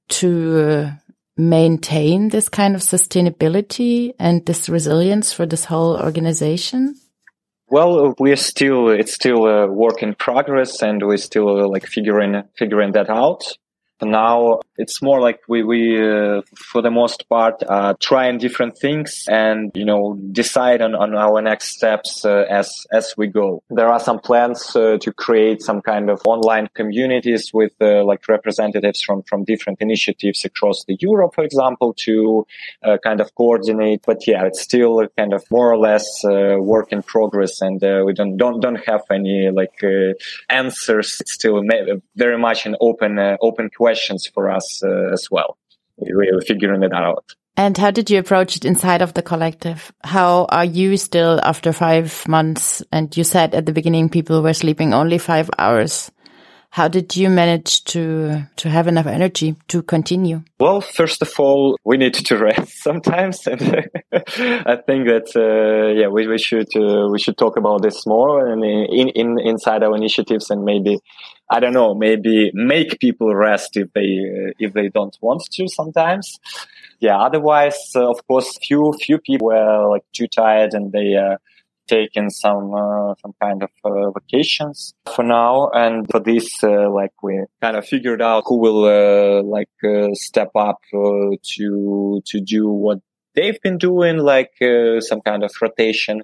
to 0.08 0.60
uh, 0.60 0.92
maintain 1.38 2.30
this 2.30 2.50
kind 2.50 2.76
of 2.76 2.82
sustainability 2.82 4.14
and 4.20 4.46
this 4.46 4.70
resilience 4.70 5.34
for 5.34 5.46
this 5.46 5.66
whole 5.66 5.98
organization? 5.98 6.96
Well, 7.68 8.14
we're 8.20 8.36
still, 8.36 8.90
it's 8.90 9.14
still 9.14 9.48
a 9.48 9.68
work 9.68 10.04
in 10.04 10.14
progress 10.14 10.82
and 10.82 11.02
we're 11.02 11.18
still 11.18 11.50
uh, 11.50 11.68
like 11.68 11.86
figuring, 11.88 12.44
figuring 12.58 12.92
that 12.94 13.10
out. 13.10 13.44
Now 14.02 14.60
it's 14.78 15.02
more 15.02 15.22
like 15.22 15.40
we, 15.48 15.64
we 15.64 15.98
uh, 15.98 16.42
for 16.58 16.82
the 16.82 16.92
most 16.92 17.30
part, 17.30 17.64
uh, 17.68 17.94
trying 18.02 18.38
different 18.38 18.78
things 18.78 19.24
and, 19.30 19.72
you 19.74 19.86
know, 19.86 20.20
decide 20.32 20.82
on, 20.82 20.96
on 20.96 21.16
our 21.16 21.42
next 21.42 21.70
steps 21.78 22.26
uh, 22.26 22.44
as, 22.50 22.70
as 22.92 23.14
we 23.18 23.28
go. 23.28 23.64
There 23.70 23.88
are 23.88 24.00
some 24.00 24.20
plans 24.20 24.76
uh, 24.76 24.98
to 25.00 25.14
create 25.14 25.62
some 25.62 25.82
kind 25.82 26.10
of 26.10 26.22
online 26.26 26.68
communities 26.74 27.52
with 27.54 27.72
uh, 27.80 28.04
like 28.04 28.28
representatives 28.28 29.02
from, 29.02 29.24
from 29.24 29.46
different 29.46 29.80
initiatives 29.82 30.44
across 30.44 30.84
the 30.86 30.98
Europe, 31.00 31.34
for 31.34 31.46
example, 31.46 31.94
to 32.00 32.46
uh, 32.84 32.98
kind 33.02 33.22
of 33.22 33.34
coordinate. 33.36 34.02
But 34.06 34.28
yeah, 34.28 34.46
it's 34.46 34.62
still 34.62 35.08
kind 35.18 35.34
of 35.34 35.44
more 35.50 35.72
or 35.72 35.78
less 35.78 36.06
work 36.24 36.92
in 36.92 37.02
progress 37.02 37.62
and 37.62 37.82
we 38.06 38.14
don't, 38.14 38.36
don't, 38.36 38.60
don't 38.60 38.84
have 38.88 39.04
any 39.10 39.50
like 39.52 39.80
answers. 40.50 41.18
It's 41.22 41.34
still 41.34 41.64
very 42.16 42.38
much 42.38 42.66
an 42.66 42.76
open, 42.82 43.20
open 43.42 43.70
question 43.70 43.85
questions 43.86 44.26
for 44.34 44.50
us 44.50 44.82
uh, 44.84 45.14
as 45.14 45.30
well. 45.30 45.58
We're 45.98 46.42
figuring 46.42 46.82
it 46.82 46.92
out. 46.92 47.26
And 47.56 47.78
how 47.78 47.92
did 47.92 48.10
you 48.10 48.18
approach 48.20 48.58
it 48.58 48.66
inside 48.66 49.02
of 49.04 49.14
the 49.14 49.22
collective? 49.22 49.94
How 50.04 50.46
are 50.50 50.66
you 50.66 50.98
still 50.98 51.40
after 51.44 51.72
five 51.72 52.28
months? 52.28 52.84
And 52.92 53.16
you 53.16 53.24
said 53.24 53.54
at 53.54 53.66
the 53.68 53.74
beginning 53.74 54.10
people 54.10 54.42
were 54.42 54.54
sleeping 54.54 54.94
only 54.94 55.20
five 55.20 55.50
hours. 55.60 56.12
How 56.76 56.90
did 56.90 57.16
you 57.16 57.30
manage 57.30 57.86
to 57.86 58.50
to 58.58 58.70
have 58.70 58.90
enough 58.90 59.06
energy 59.06 59.56
to 59.70 59.82
continue? 59.82 60.42
Well, 60.60 60.82
first 60.82 61.22
of 61.22 61.32
all, 61.40 61.78
we 61.86 61.96
need 61.96 62.16
to 62.16 62.38
rest 62.50 62.84
sometimes, 62.84 63.48
and 63.48 63.62
I 64.12 64.76
think 64.86 65.08
that 65.08 65.28
uh, 65.38 65.98
yeah, 65.98 66.10
we, 66.10 66.28
we 66.28 66.38
should 66.38 66.68
uh, 66.76 67.08
we 67.10 67.18
should 67.18 67.38
talk 67.38 67.56
about 67.56 67.82
this 67.82 68.06
more 68.06 68.52
and 68.52 68.62
in, 68.66 69.08
in 69.16 69.40
inside 69.40 69.84
our 69.84 69.96
initiatives 69.96 70.50
and 70.50 70.66
maybe 70.66 71.00
I 71.50 71.62
don't 71.62 71.72
know, 71.72 71.96
maybe 71.96 72.52
make 72.54 73.00
people 73.00 73.34
rest 73.34 73.78
if 73.78 73.94
they 73.94 74.10
uh, 74.36 74.52
if 74.60 74.74
they 74.74 74.90
don't 74.90 75.18
want 75.22 75.44
to 75.54 75.68
sometimes. 75.70 76.38
Yeah. 77.00 77.18
Otherwise, 77.20 77.80
uh, 77.96 78.10
of 78.10 78.20
course, 78.28 78.52
few 78.68 78.92
few 79.00 79.20
people 79.20 79.48
were 79.48 79.90
like 79.90 80.04
too 80.12 80.28
tired 80.28 80.74
and 80.74 80.92
they 80.92 81.16
uh, 81.90 81.96
taken 81.96 82.30
some 82.30 82.74
uh, 82.74 83.14
some 83.22 83.34
kind 83.42 83.64
of 83.64 83.70
uh, 83.84 84.12
vacations 84.12 84.94
for 85.16 85.24
now. 85.24 85.70
And 85.74 86.10
for 86.10 86.20
this, 86.20 86.64
uh, 86.64 86.90
like 86.90 87.12
we 87.24 87.44
kind 87.62 87.78
of 87.78 87.86
figured 87.86 88.22
out 88.22 88.44
who 88.48 88.58
will 88.58 89.44
like 89.44 89.70
step 90.14 90.52
up 90.56 90.80
to 90.92 92.22
to 92.26 92.42
do 92.42 92.70
what 92.70 93.00
they've 93.36 93.62
been 93.62 93.78
doing, 93.78 94.18
like 94.18 94.54
some 95.00 95.22
kind 95.22 95.44
of 95.44 95.52
rotation 95.62 96.24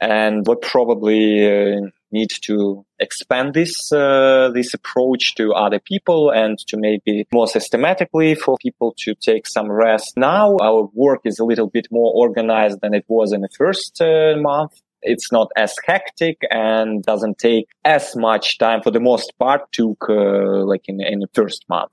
and 0.00 0.46
what 0.46 0.62
probably 0.62 1.46
uh, 1.46 1.80
need 2.10 2.30
to 2.42 2.84
expand 2.98 3.54
this 3.54 3.92
uh, 3.92 4.50
this 4.54 4.74
approach 4.74 5.34
to 5.34 5.52
other 5.52 5.78
people 5.78 6.30
and 6.30 6.58
to 6.58 6.76
maybe 6.78 7.26
more 7.32 7.46
systematically 7.46 8.34
for 8.34 8.56
people 8.60 8.94
to 8.98 9.14
take 9.14 9.46
some 9.46 9.70
rest. 9.70 10.16
Now 10.16 10.56
our 10.60 10.88
work 10.94 11.20
is 11.24 11.38
a 11.38 11.44
little 11.44 11.68
bit 11.68 11.88
more 11.90 12.12
organized 12.14 12.80
than 12.80 12.94
it 12.94 13.04
was 13.08 13.32
in 13.32 13.42
the 13.42 13.50
first 13.56 14.00
uh, 14.00 14.36
month 14.38 14.80
it's 15.02 15.32
not 15.32 15.48
as 15.56 15.74
hectic 15.86 16.38
and 16.50 17.02
doesn't 17.02 17.38
take 17.38 17.68
as 17.84 18.14
much 18.16 18.58
time 18.58 18.82
for 18.82 18.90
the 18.90 19.00
most 19.00 19.32
part 19.38 19.70
took 19.72 20.06
uh, 20.08 20.64
like 20.64 20.88
in, 20.88 21.00
in 21.00 21.20
the 21.20 21.28
first 21.34 21.64
month. 21.68 21.92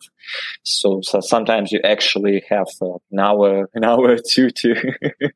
So, 0.63 1.01
so 1.01 1.21
sometimes 1.21 1.71
you 1.71 1.79
actually 1.83 2.43
have 2.49 2.67
uh, 2.81 2.95
an 3.11 3.19
hour 3.19 3.69
an 3.73 3.83
hour 3.83 4.11
or 4.11 4.17
two 4.17 4.49
to 4.49 4.75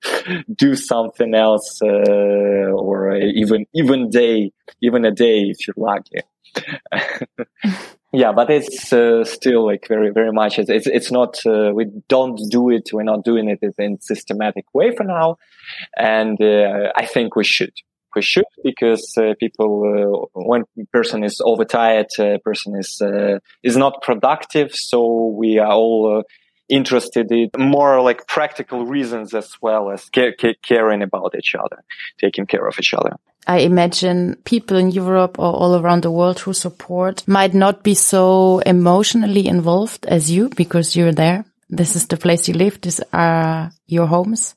do 0.55 0.75
something 0.75 1.33
else 1.33 1.81
uh, 1.81 1.87
or 1.87 3.15
even 3.15 3.65
even 3.73 4.09
day 4.09 4.51
even 4.81 5.05
a 5.05 5.11
day 5.11 5.41
if 5.41 5.67
you're 5.67 5.75
lucky 5.77 6.21
yeah 8.13 8.31
but 8.31 8.49
it's 8.49 8.91
uh, 8.91 9.23
still 9.23 9.65
like 9.65 9.87
very 9.87 10.11
very 10.11 10.31
much 10.31 10.59
it's 10.59 10.69
it's, 10.69 10.87
it's 10.87 11.11
not 11.11 11.39
uh, 11.45 11.71
we 11.73 11.85
don't 12.07 12.39
do 12.49 12.69
it 12.69 12.89
we're 12.93 13.03
not 13.03 13.23
doing 13.23 13.49
it 13.49 13.59
in 13.77 13.99
systematic 14.01 14.65
way 14.73 14.95
for 14.95 15.03
now. 15.03 15.37
And 15.97 16.41
uh, 16.41 16.91
i 16.95 17.05
think 17.05 17.35
we 17.35 17.43
should. 17.43 17.73
We 18.13 18.21
should 18.21 18.51
because 18.61 19.13
uh, 19.17 19.35
people 19.39 20.27
uh, 20.35 20.41
when 20.49 20.63
person 20.91 21.23
is 21.23 21.41
overtired 21.45 22.07
uh, 22.19 22.39
person 22.43 22.75
is 22.75 23.01
is 23.63 23.77
not 23.77 24.01
productive. 24.01 24.75
So 24.75 25.27
we 25.27 25.59
are 25.59 25.71
all 25.71 26.23
interested 26.67 27.31
in 27.31 27.49
more 27.57 28.01
like 28.01 28.27
practical 28.27 28.85
reasons 28.85 29.33
as 29.33 29.49
well 29.61 29.91
as 29.91 30.09
ca- 30.15 30.33
ca- 30.39 30.59
caring 30.61 31.01
about 31.01 31.35
each 31.37 31.55
other, 31.55 31.83
taking 32.19 32.45
care 32.47 32.67
of 32.67 32.75
each 32.79 32.93
other. 32.93 33.15
I 33.47 33.59
imagine 33.59 34.37
people 34.43 34.77
in 34.77 34.91
Europe 34.91 35.39
or 35.39 35.53
all 35.53 35.75
around 35.75 36.03
the 36.03 36.11
world 36.11 36.39
who 36.39 36.53
support 36.53 37.27
might 37.27 37.53
not 37.53 37.83
be 37.83 37.95
so 37.95 38.59
emotionally 38.59 39.47
involved 39.47 40.05
as 40.05 40.29
you 40.29 40.49
because 40.49 40.95
you're 40.95 41.11
there. 41.11 41.45
This 41.69 41.95
is 41.95 42.07
the 42.07 42.17
place 42.17 42.47
you 42.47 42.53
live. 42.53 42.79
These 42.81 43.01
are 43.13 43.71
your 43.87 44.05
homes, 44.05 44.55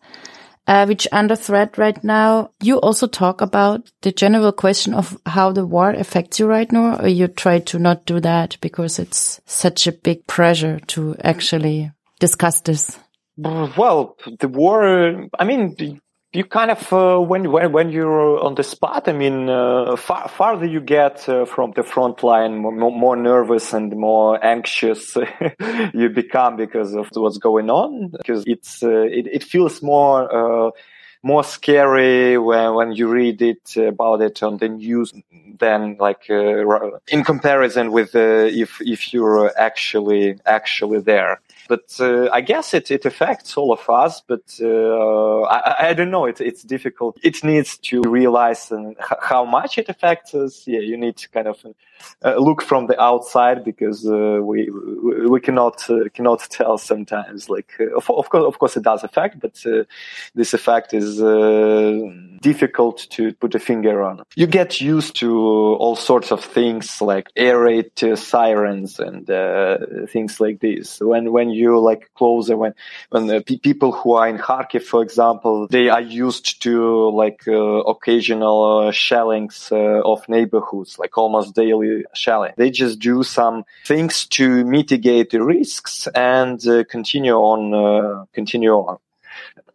uh, 0.66 0.84
which 0.86 1.06
under 1.12 1.36
threat 1.36 1.78
right 1.78 2.02
now. 2.02 2.50
You 2.60 2.78
also 2.80 3.06
talk 3.06 3.40
about 3.40 3.90
the 4.02 4.12
general 4.12 4.52
question 4.52 4.94
of 4.94 5.16
how 5.24 5.52
the 5.52 5.64
war 5.64 5.90
affects 5.90 6.38
you 6.38 6.46
right 6.46 6.70
now, 6.70 6.98
or 7.00 7.08
you 7.08 7.28
try 7.28 7.60
to 7.60 7.78
not 7.78 8.04
do 8.04 8.20
that 8.20 8.58
because 8.60 8.98
it's 8.98 9.40
such 9.46 9.86
a 9.86 9.92
big 9.92 10.26
pressure 10.26 10.80
to 10.88 11.16
actually 11.22 11.92
discuss 12.18 12.60
this. 12.60 12.98
Well, 13.36 14.16
the 14.40 14.48
war, 14.48 15.28
I 15.38 15.44
mean, 15.44 15.74
you 16.34 16.44
kind 16.44 16.70
of 16.70 16.92
uh, 16.92 17.18
when 17.18 17.50
when 17.52 17.70
when 17.70 17.90
you're 17.90 18.42
on 18.44 18.56
the 18.56 18.64
spot. 18.64 19.08
I 19.08 19.12
mean, 19.12 19.48
uh, 19.48 19.96
far 19.96 20.28
farther 20.28 20.66
you 20.66 20.80
get 20.80 21.28
uh, 21.28 21.44
from 21.44 21.72
the 21.76 21.84
front 21.84 22.24
line, 22.24 22.58
more, 22.58 22.90
more 22.90 23.16
nervous 23.16 23.72
and 23.72 23.96
more 23.96 24.44
anxious 24.44 25.16
you 25.94 26.08
become 26.08 26.56
because 26.56 26.94
of 26.94 27.08
what's 27.14 27.38
going 27.38 27.70
on. 27.70 28.08
Because 28.08 28.42
it's 28.46 28.82
uh, 28.82 29.02
it, 29.02 29.28
it 29.28 29.44
feels 29.44 29.80
more 29.80 30.66
uh, 30.66 30.70
more 31.22 31.44
scary 31.44 32.36
when 32.36 32.74
when 32.74 32.92
you 32.92 33.08
read 33.08 33.40
it 33.40 33.76
about 33.76 34.20
it 34.20 34.42
on 34.42 34.58
the 34.58 34.68
news 34.68 35.12
than 35.60 35.96
like 36.00 36.28
uh, 36.30 36.90
in 37.06 37.22
comparison 37.22 37.92
with 37.92 38.16
if 38.16 38.80
if 38.80 39.14
you're 39.14 39.56
actually 39.56 40.36
actually 40.44 41.00
there. 41.00 41.40
But 41.68 41.96
uh, 41.98 42.28
I 42.30 42.40
guess 42.40 42.74
it, 42.74 42.90
it 42.90 43.04
affects 43.06 43.56
all 43.56 43.72
of 43.72 43.88
us, 43.88 44.22
but 44.26 44.42
uh, 44.60 45.42
I, 45.42 45.88
I 45.90 45.94
don't 45.94 46.10
know. 46.10 46.26
It, 46.26 46.40
it's 46.40 46.62
difficult. 46.62 47.18
It 47.22 47.42
needs 47.42 47.78
to 47.78 48.02
realize 48.02 48.70
uh, 48.70 48.92
how 49.20 49.44
much 49.44 49.78
it 49.78 49.88
affects 49.88 50.34
us. 50.34 50.66
Yeah, 50.66 50.80
you 50.80 50.96
need 50.96 51.16
to 51.18 51.28
kind 51.30 51.48
of 51.48 51.64
uh, 52.24 52.36
look 52.36 52.62
from 52.62 52.86
the 52.86 53.00
outside 53.00 53.64
because 53.64 54.06
uh, 54.06 54.38
we 54.42 54.70
we 55.28 55.40
cannot 55.40 55.88
uh, 55.90 56.08
cannot 56.14 56.40
tell 56.50 56.78
sometimes. 56.78 57.48
Like 57.48 57.72
of, 57.96 58.10
of, 58.10 58.28
course, 58.30 58.44
of 58.44 58.58
course, 58.58 58.76
it 58.76 58.82
does 58.82 59.04
affect, 59.04 59.40
but 59.40 59.62
this 60.34 60.54
effect 60.54 60.94
is 60.94 61.18
difficult 62.40 63.06
to 63.10 63.32
put 63.34 63.54
a 63.54 63.58
finger 63.58 64.02
on. 64.02 64.22
You 64.36 64.46
get 64.46 64.80
used 64.80 65.16
to 65.16 65.30
all 65.34 65.96
sorts 65.96 66.30
of 66.30 66.44
things 66.44 67.00
like 67.00 67.30
air 67.36 67.60
raid 67.60 67.90
sirens 68.16 68.98
and 68.98 69.26
things 70.08 70.40
like 70.40 70.60
this. 70.60 71.00
When 71.00 71.32
when 71.32 71.50
you 71.50 71.78
like 71.80 72.10
closer 72.14 72.56
when 72.56 72.74
when 73.10 73.42
people 73.42 73.92
who 73.92 74.12
are 74.14 74.28
in 74.28 74.38
Kharkiv, 74.38 74.82
for 74.82 75.02
example, 75.02 75.66
they 75.68 75.88
are 75.88 76.00
used 76.00 76.62
to 76.62 77.10
like 77.10 77.46
uh, 77.46 77.52
occasional 77.94 78.88
uh, 78.88 78.92
shellings 78.92 79.68
uh, 79.72 80.00
of 80.04 80.28
neighborhoods, 80.28 80.98
like 80.98 81.16
almost 81.16 81.54
daily 81.54 81.93
shelling. 82.14 82.52
They 82.56 82.70
just 82.70 82.98
do 82.98 83.22
some 83.22 83.64
things 83.84 84.26
to 84.26 84.64
mitigate 84.64 85.30
the 85.30 85.42
risks 85.42 86.08
and 86.14 86.66
uh, 86.66 86.84
continue 86.84 87.34
on 87.34 87.74
uh, 87.74 88.24
continue 88.32 88.72
on 88.72 88.98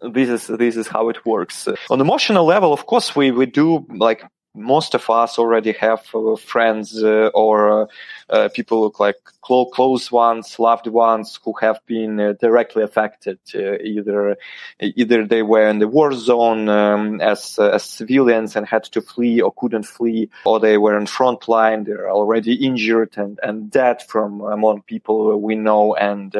this 0.01 0.29
is 0.29 0.47
this 0.57 0.75
is 0.75 0.87
how 0.87 1.09
it 1.09 1.25
works. 1.25 1.67
On 1.89 1.99
emotional 2.01 2.45
level, 2.45 2.73
of 2.73 2.85
course, 2.85 3.15
we 3.15 3.31
we 3.31 3.45
do 3.45 3.85
like 3.89 4.23
most 4.55 4.95
of 4.95 5.09
us 5.09 5.37
already 5.37 5.73
have 5.73 6.03
uh, 6.13 6.35
friends 6.35 7.03
uh, 7.03 7.29
or 7.33 7.83
uh, 7.83 7.85
uh 8.29 8.49
people 8.49 8.81
look 8.81 8.99
like 8.99 9.17
clo- 9.41 9.65
close 9.65 10.11
ones, 10.11 10.59
loved 10.59 10.87
ones 10.87 11.39
who 11.43 11.53
have 11.61 11.79
been 11.85 12.19
uh, 12.19 12.33
directly 12.39 12.83
affected. 12.83 13.39
Uh, 13.53 13.77
either 13.83 14.37
either 14.79 15.25
they 15.25 15.43
were 15.43 15.67
in 15.67 15.79
the 15.79 15.87
war 15.87 16.13
zone 16.13 16.69
um, 16.69 17.21
as 17.21 17.57
as 17.59 17.83
civilians 17.83 18.55
and 18.55 18.65
had 18.65 18.83
to 18.83 19.01
flee 19.01 19.41
or 19.41 19.51
couldn't 19.51 19.83
flee, 19.83 20.29
or 20.45 20.59
they 20.59 20.77
were 20.77 20.97
in 20.97 21.05
front 21.05 21.47
line. 21.47 21.83
They're 21.83 22.11
already 22.11 22.53
injured 22.65 23.13
and 23.17 23.39
and 23.43 23.71
dead 23.71 24.01
from 24.03 24.41
among 24.41 24.81
people 24.83 25.39
we 25.41 25.55
know. 25.55 25.95
And 25.95 26.33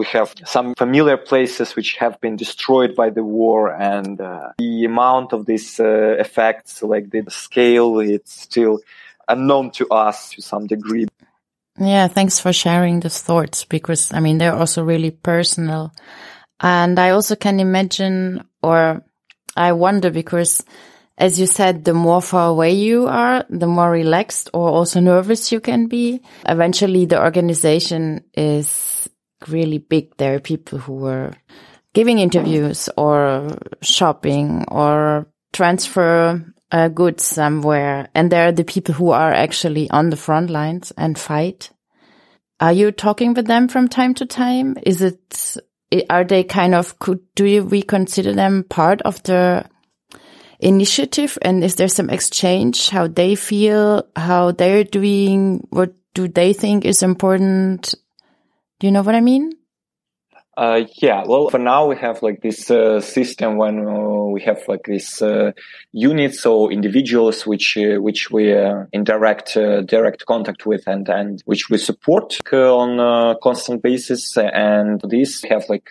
we 0.00 0.06
have 0.06 0.34
some 0.44 0.74
familiar 0.74 1.16
places 1.16 1.76
which 1.76 1.96
have 1.96 2.20
been 2.20 2.36
destroyed 2.36 2.94
by 2.94 3.10
the 3.10 3.24
war, 3.24 3.72
and 3.72 4.18
the 4.18 4.84
amount 4.84 5.32
of 5.32 5.46
these 5.46 5.80
effects, 5.80 6.82
like 6.82 7.10
the 7.10 7.24
scale, 7.28 8.00
it's 8.00 8.32
still 8.32 8.80
unknown 9.28 9.70
to 9.72 9.88
us 9.88 10.30
to 10.30 10.42
some 10.42 10.66
degree. 10.66 11.06
Yeah, 11.78 12.06
thanks 12.06 12.38
for 12.38 12.52
sharing 12.52 13.00
those 13.00 13.20
thoughts 13.20 13.64
because 13.64 14.12
I 14.12 14.20
mean 14.20 14.38
they're 14.38 14.54
also 14.54 14.84
really 14.84 15.10
personal. 15.10 15.92
And 16.60 16.98
I 16.98 17.10
also 17.10 17.34
can 17.34 17.58
imagine 17.58 18.44
or 18.62 19.04
I 19.56 19.72
wonder 19.72 20.10
because 20.10 20.64
as 21.16 21.38
you 21.38 21.46
said, 21.46 21.84
the 21.84 21.94
more 21.94 22.20
far 22.20 22.50
away 22.50 22.72
you 22.72 23.06
are, 23.06 23.44
the 23.48 23.68
more 23.68 23.90
relaxed 23.90 24.50
or 24.52 24.68
also 24.68 24.98
nervous 25.00 25.52
you 25.52 25.60
can 25.60 25.86
be. 25.86 26.20
Eventually 26.46 27.06
the 27.06 27.22
organization 27.22 28.24
is 28.34 29.08
really 29.48 29.78
big. 29.78 30.16
There 30.16 30.34
are 30.34 30.40
people 30.40 30.78
who 30.78 31.06
are 31.06 31.32
giving 31.92 32.18
interviews 32.18 32.88
or 32.96 33.56
shopping 33.80 34.64
or 34.68 35.28
transfer 35.52 36.44
uh, 36.74 36.88
goods 36.88 37.22
somewhere, 37.22 38.08
and 38.16 38.32
there 38.32 38.48
are 38.48 38.52
the 38.52 38.64
people 38.64 38.92
who 38.94 39.10
are 39.10 39.32
actually 39.32 39.88
on 39.90 40.10
the 40.10 40.16
front 40.16 40.50
lines 40.50 40.92
and 40.98 41.16
fight. 41.16 41.70
Are 42.58 42.72
you 42.72 42.90
talking 42.90 43.32
with 43.32 43.46
them 43.46 43.68
from 43.68 43.86
time 43.86 44.12
to 44.14 44.26
time? 44.26 44.76
Is 44.82 45.00
it, 45.00 45.56
are 46.10 46.24
they 46.24 46.42
kind 46.42 46.74
of, 46.74 46.98
could, 46.98 47.20
do 47.36 47.44
you, 47.44 47.64
we 47.64 47.82
consider 47.82 48.32
them 48.32 48.64
part 48.64 49.02
of 49.02 49.22
the 49.22 49.64
initiative? 50.58 51.38
And 51.42 51.62
is 51.62 51.76
there 51.76 51.86
some 51.86 52.10
exchange, 52.10 52.88
how 52.88 53.06
they 53.06 53.36
feel, 53.36 54.08
how 54.16 54.50
they're 54.50 54.82
doing? 54.82 55.64
What 55.70 55.94
do 56.12 56.26
they 56.26 56.54
think 56.54 56.84
is 56.84 57.04
important? 57.04 57.94
Do 58.80 58.88
you 58.88 58.92
know 58.92 59.02
what 59.02 59.14
I 59.14 59.20
mean? 59.20 59.52
Uh, 60.56 60.84
yeah, 61.02 61.24
well, 61.26 61.50
for 61.50 61.58
now 61.58 61.86
we 61.86 61.96
have 61.96 62.22
like 62.22 62.40
this 62.40 62.70
uh, 62.70 63.00
system 63.00 63.56
when 63.56 63.86
uh, 63.88 64.24
we 64.26 64.40
have 64.40 64.62
like 64.68 64.84
this 64.84 65.20
uh, 65.20 65.50
units 65.90 66.46
or 66.46 66.70
individuals 66.70 67.44
which 67.44 67.76
uh, 67.76 68.00
which 68.00 68.30
we 68.30 68.52
are 68.52 68.88
in 68.92 69.02
direct 69.02 69.56
uh, 69.56 69.82
direct 69.82 70.24
contact 70.26 70.64
with 70.64 70.86
and 70.86 71.08
and 71.08 71.42
which 71.46 71.68
we 71.70 71.78
support 71.78 72.38
on 72.52 73.00
a 73.00 73.36
constant 73.42 73.82
basis, 73.82 74.36
and 74.36 75.02
these 75.08 75.42
have 75.50 75.64
like 75.68 75.90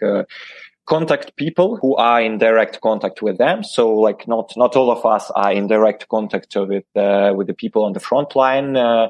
contact 0.86 1.38
people 1.38 1.78
who 1.78 1.96
are 1.96 2.22
in 2.22 2.38
direct 2.38 2.82
contact 2.82 3.22
with 3.22 3.38
them. 3.38 3.64
So 3.64 3.94
like 3.96 4.28
not, 4.28 4.54
not 4.58 4.76
all 4.76 4.92
of 4.92 5.06
us 5.06 5.32
are 5.32 5.52
in 5.52 5.68
direct 5.68 6.10
contact 6.10 6.56
with, 6.56 6.84
uh, 6.96 7.34
with 7.36 7.48
the 7.48 7.54
people 7.54 7.86
on 7.86 7.94
the 7.94 8.02
front 8.02 8.36
line, 8.36 8.76
uh, 8.76 9.10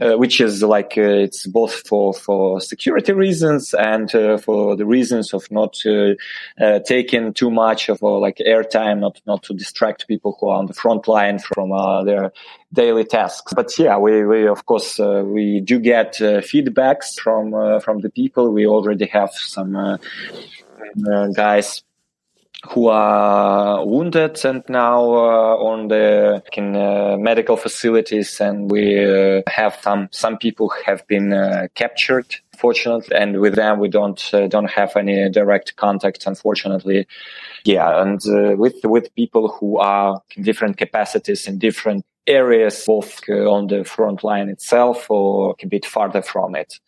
uh, 0.00 0.14
which 0.14 0.40
is 0.40 0.62
like, 0.62 0.94
uh, 0.98 1.02
it's 1.26 1.46
both 1.46 1.86
for, 1.86 2.12
for 2.12 2.60
security 2.60 3.12
reasons 3.12 3.72
and 3.72 4.12
uh, 4.14 4.36
for 4.36 4.74
the 4.74 4.84
reasons 4.84 5.32
of 5.32 5.48
not 5.52 5.76
uh, 5.86 6.80
taking 6.86 7.32
too 7.32 7.52
much 7.52 7.88
of 7.88 8.02
like 8.02 8.38
airtime, 8.38 8.98
not, 8.98 9.20
not 9.24 9.44
to 9.44 9.54
distract 9.54 10.08
people 10.08 10.36
who 10.40 10.48
are 10.48 10.58
on 10.58 10.66
the 10.66 10.74
front 10.74 11.06
line 11.06 11.38
from 11.38 11.70
their 12.04 12.32
daily 12.72 13.04
tasks. 13.04 13.52
But 13.54 13.78
yeah, 13.78 13.96
we, 13.96 14.24
we 14.24 14.48
of 14.48 14.66
course 14.66 14.98
we 14.98 15.60
do 15.60 15.78
get 15.78 16.14
feedbacks 16.14 17.20
from 17.20 17.52
from 17.80 18.00
the 18.00 18.10
people. 18.10 18.50
We 18.50 18.66
already 18.66 19.06
have 19.06 19.30
some 19.32 19.98
guys 21.34 21.82
who 22.70 22.86
are 22.86 23.84
wounded 23.84 24.44
and 24.44 24.62
now 24.68 25.02
uh, 25.02 25.56
on 25.56 25.88
the 25.88 26.42
in 26.52 26.76
uh, 26.76 27.16
medical 27.18 27.56
facilities 27.56 28.40
and 28.40 28.70
we 28.70 29.04
uh, 29.04 29.42
have 29.48 29.76
some 29.82 30.08
some 30.12 30.38
people 30.38 30.72
have 30.86 31.04
been 31.08 31.32
uh, 31.32 31.66
captured 31.74 32.36
fortunately 32.56 33.16
and 33.16 33.40
with 33.40 33.56
them 33.56 33.80
we 33.80 33.88
don't 33.88 34.30
uh, 34.32 34.46
don't 34.46 34.70
have 34.70 34.96
any 34.96 35.28
direct 35.28 35.74
contact 35.76 36.24
unfortunately. 36.26 37.06
Yeah 37.64 38.00
and 38.00 38.20
with 38.58 38.76
with 38.84 39.14
people 39.16 39.48
who 39.48 39.78
are 39.78 40.22
in 40.36 40.44
different 40.44 40.76
capacities 40.76 41.48
in 41.48 41.58
different 41.58 42.04
areas 42.28 42.84
both 42.86 43.28
on 43.28 43.66
the 43.66 43.82
front 43.82 44.22
line 44.22 44.48
itself 44.48 45.10
or 45.10 45.56
a 45.60 45.66
bit 45.66 45.84
farther 45.84 46.22
from 46.22 46.54
it 46.54 46.78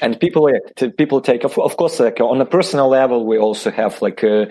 and 0.00 0.18
people 0.18 0.50
people 0.96 1.20
take 1.20 1.44
of, 1.44 1.58
of 1.58 1.76
course 1.76 2.00
like 2.00 2.20
on 2.20 2.40
a 2.40 2.46
personal 2.46 2.88
level 2.88 3.26
we 3.26 3.38
also 3.38 3.70
have 3.70 4.00
like 4.02 4.22
uh, 4.24 4.46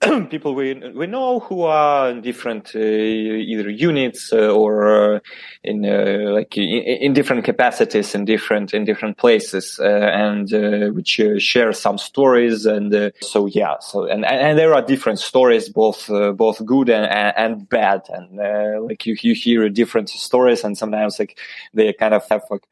people 0.30 0.54
we 0.54 0.74
we 0.94 1.06
know 1.06 1.40
who 1.40 1.62
are 1.62 2.10
in 2.10 2.20
different 2.20 2.72
uh, 2.74 2.78
either 2.78 3.70
units 3.70 4.32
uh, 4.32 4.48
or 4.48 5.16
uh, 5.16 5.20
in 5.62 5.84
uh, 5.84 6.30
like 6.32 6.56
in, 6.56 6.64
in, 6.64 7.12
different 7.12 7.44
capacities 7.44 8.14
in 8.14 8.24
different 8.24 8.74
in 8.74 8.84
different 8.84 9.16
places 9.18 9.78
uh, 9.80 9.84
and 9.84 10.50
which 10.94 11.20
share 11.38 11.72
some 11.72 11.98
stories 11.98 12.66
and 12.66 13.12
so 13.20 13.46
yeah 13.46 13.76
so 13.80 14.04
and 14.04 14.24
and 14.24 14.58
there 14.58 14.74
are 14.74 14.82
different 14.82 15.18
stories 15.18 15.68
both 15.68 16.08
both 16.36 16.64
good 16.64 16.88
and 16.90 17.06
and 17.36 17.68
bad. 17.68 18.02
And 18.08 18.84
like 18.86 19.06
you 19.06 19.16
you 19.20 19.34
hear 19.34 19.68
different 19.68 20.08
stories 20.08 20.64
and 20.64 20.76
sometimes 20.76 21.18
like 21.18 21.38
they 21.74 21.92
kind 21.92 22.14
of 22.14 22.28
have 22.28 22.42
like 22.50 22.64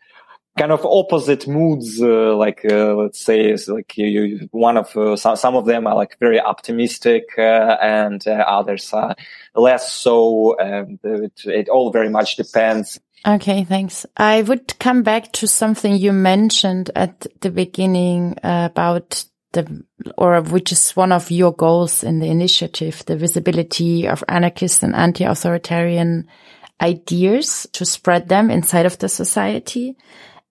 kind 0.57 0.73
of 0.73 0.85
opposite 0.85 1.47
moods. 1.47 2.01
Uh, 2.01 2.35
like 2.37 2.65
uh, 2.65 2.95
let's 2.95 3.21
say, 3.21 3.57
like 3.69 3.97
you, 3.97 4.07
you, 4.07 4.49
one 4.53 4.77
of 4.77 4.97
uh, 4.97 5.17
some, 5.17 5.37
some 5.37 5.57
of 5.57 5.67
them 5.67 5.87
are 5.87 5.95
like 5.95 6.19
very 6.19 6.41
optimistic, 6.41 7.25
uh, 7.39 7.77
and 7.81 8.27
uh, 8.27 8.45
others 8.47 8.93
are 8.93 9.15
less 9.55 9.93
so. 9.93 10.57
And 10.59 10.99
it, 11.03 11.43
it 11.45 11.69
all 11.69 11.91
very 11.91 12.09
much 12.09 12.37
depends. 12.37 13.01
Okay, 13.27 13.65
thanks. 13.65 14.07
I 14.17 14.43
would 14.43 14.79
come 14.79 15.03
back 15.03 15.33
to 15.33 15.49
something 15.49 15.97
you 15.97 16.13
mentioned 16.13 16.91
at 16.95 17.27
the 17.41 17.51
beginning 17.51 18.37
about 18.45 19.25
the, 19.53 19.85
or 20.17 20.41
which 20.43 20.71
is 20.71 20.93
one 20.93 21.11
of 21.11 21.31
your 21.31 21.53
goals 21.53 22.05
in 22.05 22.21
the 22.21 22.29
initiative, 22.29 23.03
the 23.07 23.17
visibility 23.17 24.07
of 24.07 24.23
anarchist 24.29 24.83
and 24.83 24.95
anti-authoritarian 24.95 26.29
ideas 26.81 27.67
to 27.73 27.85
spread 27.85 28.29
them 28.29 28.51
inside 28.51 28.87
of 28.87 28.99
the 28.99 29.09
society. 29.09 29.97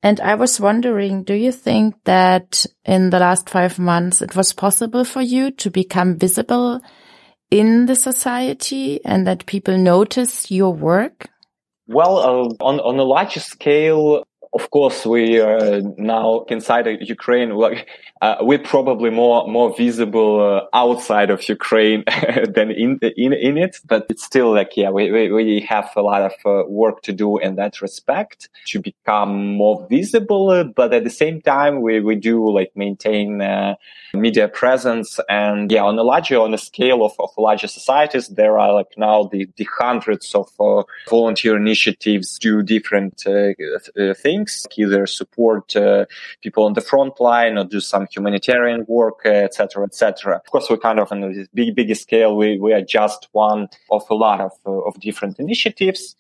And 0.06 0.20
I 0.20 0.36
was 0.36 0.60
wondering, 0.60 1.24
do 1.24 1.34
you 1.34 1.52
think 1.52 1.96
that 2.04 2.68
in 2.86 3.10
the 3.10 3.18
last 3.18 3.50
five 3.50 3.80
months 3.80 4.22
it 4.22 4.36
was 4.36 4.54
possible 4.54 5.04
for 5.04 5.20
you 5.20 5.50
to 5.50 5.72
become 5.72 6.20
visible 6.20 6.80
in 7.50 7.88
the 7.88 7.96
society 7.96 9.04
and 9.04 9.26
that 9.26 9.48
people 9.48 9.76
notice 9.80 10.52
your 10.52 10.72
work? 10.72 11.28
Well, 11.88 12.18
uh, 12.20 12.64
on, 12.64 12.80
on 12.82 13.00
a 13.00 13.04
larger 13.04 13.40
scale, 13.40 14.24
of 14.54 14.70
course, 14.70 15.08
we 15.08 15.40
are 15.40 15.82
now 15.98 16.46
inside 16.50 16.86
Ukraine. 17.02 17.50
Like, 17.56 17.90
uh, 18.22 18.38
we're 18.40 18.60
probably 18.60 19.10
more 19.10 19.46
more 19.48 19.76
visible 19.76 20.40
uh, 20.42 20.62
outside 20.74 21.30
of 21.30 21.48
Ukraine 21.50 22.04
than 22.56 22.72
in, 22.72 22.98
in 23.18 23.34
in 23.34 23.58
it. 23.58 23.78
But 23.86 24.06
it's 24.10 24.24
still 24.24 24.54
like, 24.54 24.78
yeah, 24.78 24.90
we 24.90 25.12
we, 25.12 25.32
we 25.32 25.60
have 25.62 25.90
a 25.98 26.02
lot 26.02 26.22
of 26.22 26.34
uh, 26.46 26.68
work 26.68 27.02
to 27.04 27.12
do 27.12 27.38
in 27.38 27.56
that 27.56 27.82
respect 27.82 28.50
to 28.68 28.80
become 28.80 29.56
more 29.58 29.86
visible. 29.90 30.64
But 30.64 30.94
at 30.94 31.04
the 31.04 31.10
same 31.10 31.42
time, 31.42 31.82
we 31.82 32.00
we 32.00 32.16
do 32.16 32.50
like 32.50 32.72
maintain 32.76 33.42
uh, 33.42 33.76
media 34.14 34.48
presence. 34.48 35.20
And 35.28 35.70
yeah, 35.70 35.84
on 35.84 36.00
a 36.00 36.04
larger 36.04 36.40
on 36.40 36.54
a 36.54 36.58
scale 36.58 37.04
of, 37.04 37.14
of 37.20 37.32
larger 37.38 37.68
societies, 37.68 38.30
there 38.30 38.58
are 38.58 38.74
like 38.74 38.98
now 38.98 39.24
the 39.26 39.50
the 39.58 39.68
hundreds 39.78 40.34
of 40.34 40.50
uh, 40.58 40.84
volunteer 41.10 41.58
initiatives 41.58 42.40
do 42.40 42.64
different 42.64 43.28
uh, 43.28 43.54
things 44.14 44.66
either 44.78 45.06
support 45.06 45.76
uh, 45.76 46.06
people 46.42 46.64
on 46.66 46.74
the 46.74 46.82
front 46.82 47.20
line 47.20 47.58
or 47.58 47.66
do 47.66 47.80
some 47.80 48.05
humanitarian 48.14 48.86
work, 48.88 49.26
etc., 49.26 49.84
uh, 49.84 49.86
etc. 49.86 50.36
Of 50.36 50.52
course, 50.52 50.70
we're 50.70 50.78
kind 50.78 51.00
of 51.00 51.12
on 51.12 51.22
this 51.22 51.48
big, 51.54 51.76
big 51.76 51.96
scale. 51.96 52.36
We, 52.36 52.58
we 52.60 52.74
are 52.74 52.82
just 52.82 53.28
one 53.32 53.68
of 53.90 54.04
a 54.10 54.16
lot 54.16 54.42
of, 54.42 54.52
uh, 54.66 54.72
of 54.72 55.00
different 55.00 55.40
initiatives 55.40 56.16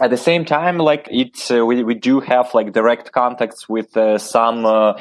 at 0.00 0.10
the 0.10 0.16
same 0.16 0.44
time, 0.44 0.78
like 0.78 1.08
it's, 1.10 1.50
uh, 1.50 1.64
we, 1.64 1.82
we 1.82 1.94
do 1.94 2.20
have 2.20 2.54
like 2.54 2.72
direct 2.72 3.12
contacts 3.12 3.68
with 3.68 3.96
uh, 3.96 4.18
some 4.18 4.64
uh, 4.64 4.94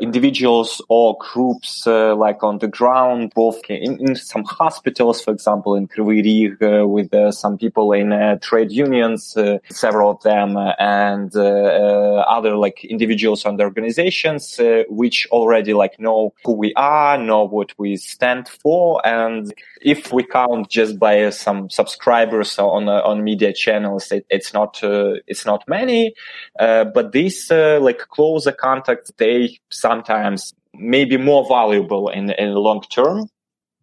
individuals 0.00 0.82
or 0.88 1.16
groups 1.20 1.86
uh, 1.86 2.14
like 2.16 2.42
on 2.42 2.58
the 2.58 2.68
ground, 2.68 3.32
both 3.34 3.60
in, 3.68 4.00
in, 4.00 4.16
some 4.16 4.44
hospitals, 4.44 5.20
for 5.20 5.32
example, 5.32 5.74
in 5.74 5.86
Kryvyi 5.86 6.60
uh, 6.62 6.86
with 6.86 7.12
uh, 7.14 7.30
some 7.30 7.58
people 7.58 7.92
in 7.92 8.12
uh, 8.12 8.36
trade 8.40 8.72
unions, 8.72 9.36
uh, 9.36 9.58
several 9.70 10.10
of 10.10 10.22
them, 10.22 10.56
uh, 10.56 10.72
and 10.78 11.34
other 11.36 12.56
like 12.56 12.84
individuals 12.84 13.44
and 13.44 13.60
organizations, 13.60 14.60
which 14.88 15.26
already 15.30 15.74
like 15.74 15.98
know 15.98 16.32
who 16.44 16.52
we 16.52 16.72
are, 16.74 17.18
know 17.18 17.44
what 17.44 17.72
we 17.78 17.96
stand 17.96 18.48
for, 18.48 19.04
and 19.06 19.52
if 19.82 20.12
we 20.12 20.22
count 20.22 20.68
just 20.68 20.98
by 20.98 21.30
some 21.30 21.70
subscribers 21.70 22.58
on 22.58 22.88
on 22.88 23.24
media 23.24 23.52
channels, 23.52 24.12
it, 24.12 24.26
it's 24.30 24.52
not 24.52 24.80
it's 24.82 25.46
not 25.46 25.66
many, 25.68 26.14
but 26.58 27.12
these 27.12 27.50
like 27.50 27.98
closer 28.08 28.52
contacts, 28.52 29.12
they 29.16 29.58
sometimes 29.90 30.54
maybe 30.74 31.16
more 31.16 31.42
valuable 31.56 32.04
in 32.18 32.24
in 32.42 32.48
the 32.54 32.62
long 32.68 32.80
term 32.98 33.18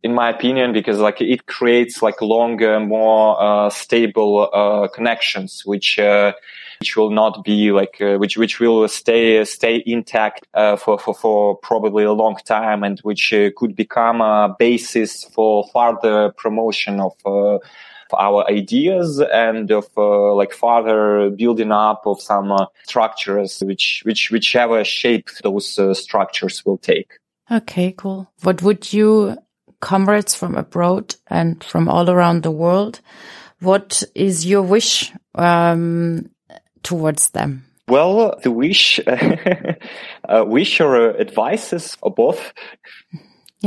in 0.04 0.14
my 0.14 0.30
opinion 0.30 0.68
because 0.80 1.00
like 1.08 1.20
it 1.36 1.42
creates 1.56 1.96
like 2.08 2.20
longer 2.22 2.80
more 2.80 3.24
uh, 3.48 3.70
stable 3.70 4.50
uh, 4.54 4.88
connections 4.98 5.52
which 5.66 5.90
uh, 6.00 6.32
which 6.80 6.96
will 6.96 7.10
not 7.22 7.44
be 7.44 7.72
like 7.72 7.96
uh, 8.02 8.16
which 8.22 8.36
which 8.38 8.60
will 8.62 8.88
stay 8.88 9.44
stay 9.44 9.84
intact 9.86 10.42
uh, 10.54 10.76
for, 10.76 10.98
for 11.04 11.14
for 11.14 11.58
probably 11.58 12.04
a 12.04 12.14
long 12.24 12.38
time 12.46 12.84
and 12.88 13.00
which 13.10 13.34
uh, 13.34 13.50
could 13.58 13.76
become 13.76 14.22
a 14.22 14.56
basis 14.60 15.12
for 15.36 15.66
further 15.74 16.32
promotion 16.44 17.00
of 17.08 17.14
our 18.14 18.50
ideas 18.50 19.20
and 19.20 19.72
of 19.72 19.88
uh, 19.98 20.34
like 20.34 20.54
further 20.54 21.30
building 21.30 21.72
up 21.72 22.04
of 22.06 22.22
some 22.22 22.52
uh, 22.52 22.66
structures 22.84 23.60
which 23.62 24.02
which 24.06 24.32
whichever 24.32 24.84
shape 24.84 25.30
those 25.44 25.78
uh, 25.80 25.94
structures 25.94 26.66
will 26.66 26.78
take 26.78 27.18
okay 27.52 27.92
cool 27.92 28.32
what 28.44 28.62
would 28.62 28.92
you 28.94 29.38
comrades 29.80 30.34
from 30.34 30.56
abroad 30.56 31.16
and 31.28 31.64
from 31.64 31.88
all 31.88 32.10
around 32.10 32.44
the 32.44 32.52
world 32.52 33.00
what 33.60 34.04
is 34.16 34.46
your 34.46 34.62
wish 34.62 35.12
um, 35.36 36.30
towards 36.84 37.30
them 37.32 37.64
well, 37.90 38.38
the 38.44 38.52
wish, 38.52 39.00
uh, 39.08 40.44
wish 40.46 40.82
or 40.82 41.18
advices 41.18 41.96
or 42.02 42.14
both. 42.14 42.54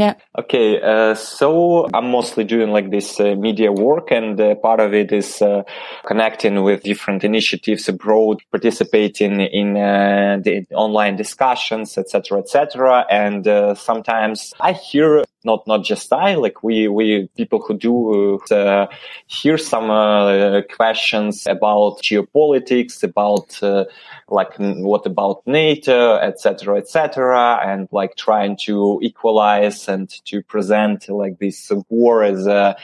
Yeah. 0.00 0.14
Okay. 0.38 0.80
Uh, 0.80 1.14
so 1.14 1.86
I'm 1.92 2.10
mostly 2.10 2.44
doing 2.44 2.70
like 2.70 2.90
this 2.90 3.20
uh, 3.20 3.34
media 3.34 3.70
work 3.70 4.10
and 4.10 4.40
uh, 4.40 4.54
part 4.54 4.80
of 4.80 4.94
it 4.94 5.12
is 5.12 5.42
uh, 5.42 5.62
connecting 6.06 6.62
with 6.62 6.82
different 6.84 7.22
initiatives 7.22 7.86
abroad, 7.86 8.38
participating 8.50 9.42
in 9.42 9.76
uh, 9.76 10.38
the 10.42 10.64
online 10.74 11.16
discussions, 11.16 11.98
etc., 11.98 12.38
etc. 12.38 13.04
And 13.10 13.46
uh, 13.46 13.74
sometimes 13.74 14.54
I 14.58 14.72
hear 14.72 15.22
not 15.44 15.66
not 15.66 15.84
just 15.84 16.12
I 16.12 16.34
like 16.34 16.62
we 16.62 16.88
we 16.88 17.28
people 17.36 17.60
who 17.60 17.76
do 17.76 18.40
uh, 18.50 18.86
hear 19.26 19.56
some 19.56 19.90
uh, 19.90 20.62
questions 20.74 21.46
about 21.46 22.02
geopolitics 22.02 23.02
about 23.02 23.62
uh, 23.62 23.84
like 24.28 24.54
what 24.58 25.06
about 25.06 25.46
NATO 25.46 26.16
etc 26.16 26.76
etc 26.78 27.60
and 27.64 27.88
like 27.90 28.16
trying 28.16 28.56
to 28.66 29.00
equalize 29.02 29.88
and 29.88 30.08
to 30.26 30.42
present 30.42 31.08
like 31.08 31.38
this 31.38 31.72
war 31.88 32.22
as 32.22 32.46
a 32.46 32.76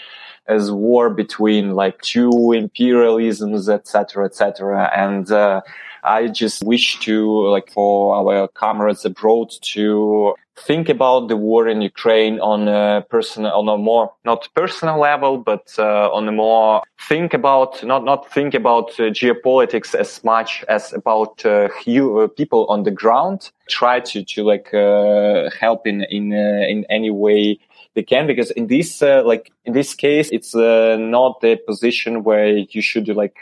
as 0.46 0.70
war 0.70 1.10
between 1.10 1.74
like 1.74 2.00
two 2.02 2.30
imperialisms 2.30 3.68
etc 3.68 4.24
etc 4.24 4.90
and 4.96 5.30
uh, 5.30 5.60
I 6.04 6.28
just 6.28 6.62
wish 6.62 7.00
to 7.00 7.48
like 7.48 7.70
for 7.72 8.14
our 8.14 8.48
comrades 8.48 9.04
abroad 9.04 9.50
to 9.72 10.36
think 10.56 10.88
about 10.88 11.28
the 11.28 11.36
war 11.36 11.68
in 11.68 11.82
Ukraine 11.82 12.40
on 12.40 12.68
a 12.68 13.04
personal, 13.08 13.52
on 13.52 13.68
a 13.68 13.76
more 13.76 14.12
not 14.24 14.48
personal 14.54 14.98
level, 14.98 15.38
but 15.38 15.74
uh, 15.78 16.10
on 16.12 16.28
a 16.28 16.32
more 16.32 16.82
think 17.08 17.34
about 17.34 17.84
not 17.84 18.04
not 18.04 18.32
think 18.32 18.54
about 18.54 18.90
uh, 18.98 19.10
geopolitics 19.10 19.94
as 19.94 20.24
much 20.24 20.64
as 20.68 20.92
about 20.92 21.44
uh, 21.44 21.68
uh, 21.86 22.26
people 22.28 22.66
on 22.68 22.84
the 22.84 22.90
ground. 22.90 23.50
Try 23.68 24.00
to 24.00 24.24
to 24.24 24.44
like 24.44 24.72
uh, 24.72 25.50
help 25.60 25.86
in 25.86 26.02
in 26.04 26.32
uh, 26.32 26.66
in 26.68 26.84
any 26.88 27.10
way 27.10 27.58
they 27.94 28.02
can 28.02 28.26
because 28.26 28.50
in 28.52 28.66
this 28.66 29.02
like 29.02 29.52
in 29.64 29.72
this 29.72 29.94
case 29.94 30.30
it's 30.30 30.54
not 30.54 31.40
the 31.40 31.56
position 31.66 32.24
where 32.24 32.48
you 32.48 32.82
should 32.82 33.08
like 33.08 33.38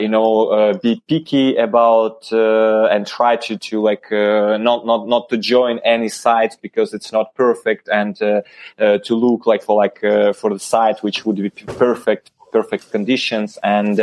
you 0.00 0.08
know, 0.08 0.48
uh, 0.48 0.78
be 0.78 1.02
picky 1.08 1.56
about 1.56 2.32
uh, 2.32 2.86
and 2.86 3.06
try 3.06 3.36
to 3.36 3.58
to 3.58 3.80
like 3.80 4.10
uh, 4.10 4.56
not 4.56 4.86
not 4.86 5.06
not 5.06 5.28
to 5.28 5.36
join 5.36 5.78
any 5.80 6.08
sites 6.08 6.56
because 6.56 6.94
it's 6.94 7.12
not 7.12 7.34
perfect 7.34 7.88
and 7.88 8.20
uh, 8.22 8.42
uh, 8.78 8.98
to 8.98 9.14
look 9.14 9.46
like 9.46 9.62
for 9.62 9.76
like 9.76 10.02
uh, 10.02 10.32
for 10.32 10.50
the 10.50 10.58
site 10.58 11.02
which 11.02 11.26
would 11.26 11.36
be 11.36 11.50
perfect 11.50 12.30
perfect 12.52 12.90
conditions. 12.90 13.58
And 13.62 14.00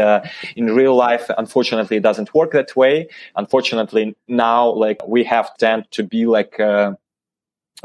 in 0.56 0.74
real 0.74 0.96
life 0.96 1.30
unfortunately 1.38 1.98
it 1.98 2.04
doesn't 2.04 2.34
work 2.34 2.52
that 2.54 2.76
way. 2.76 3.10
Unfortunately 3.36 4.16
now 4.28 4.70
like 4.70 5.06
we 5.08 5.24
have 5.26 5.58
tend 5.58 5.90
to 5.92 6.04
be 6.04 6.26
like 6.26 6.56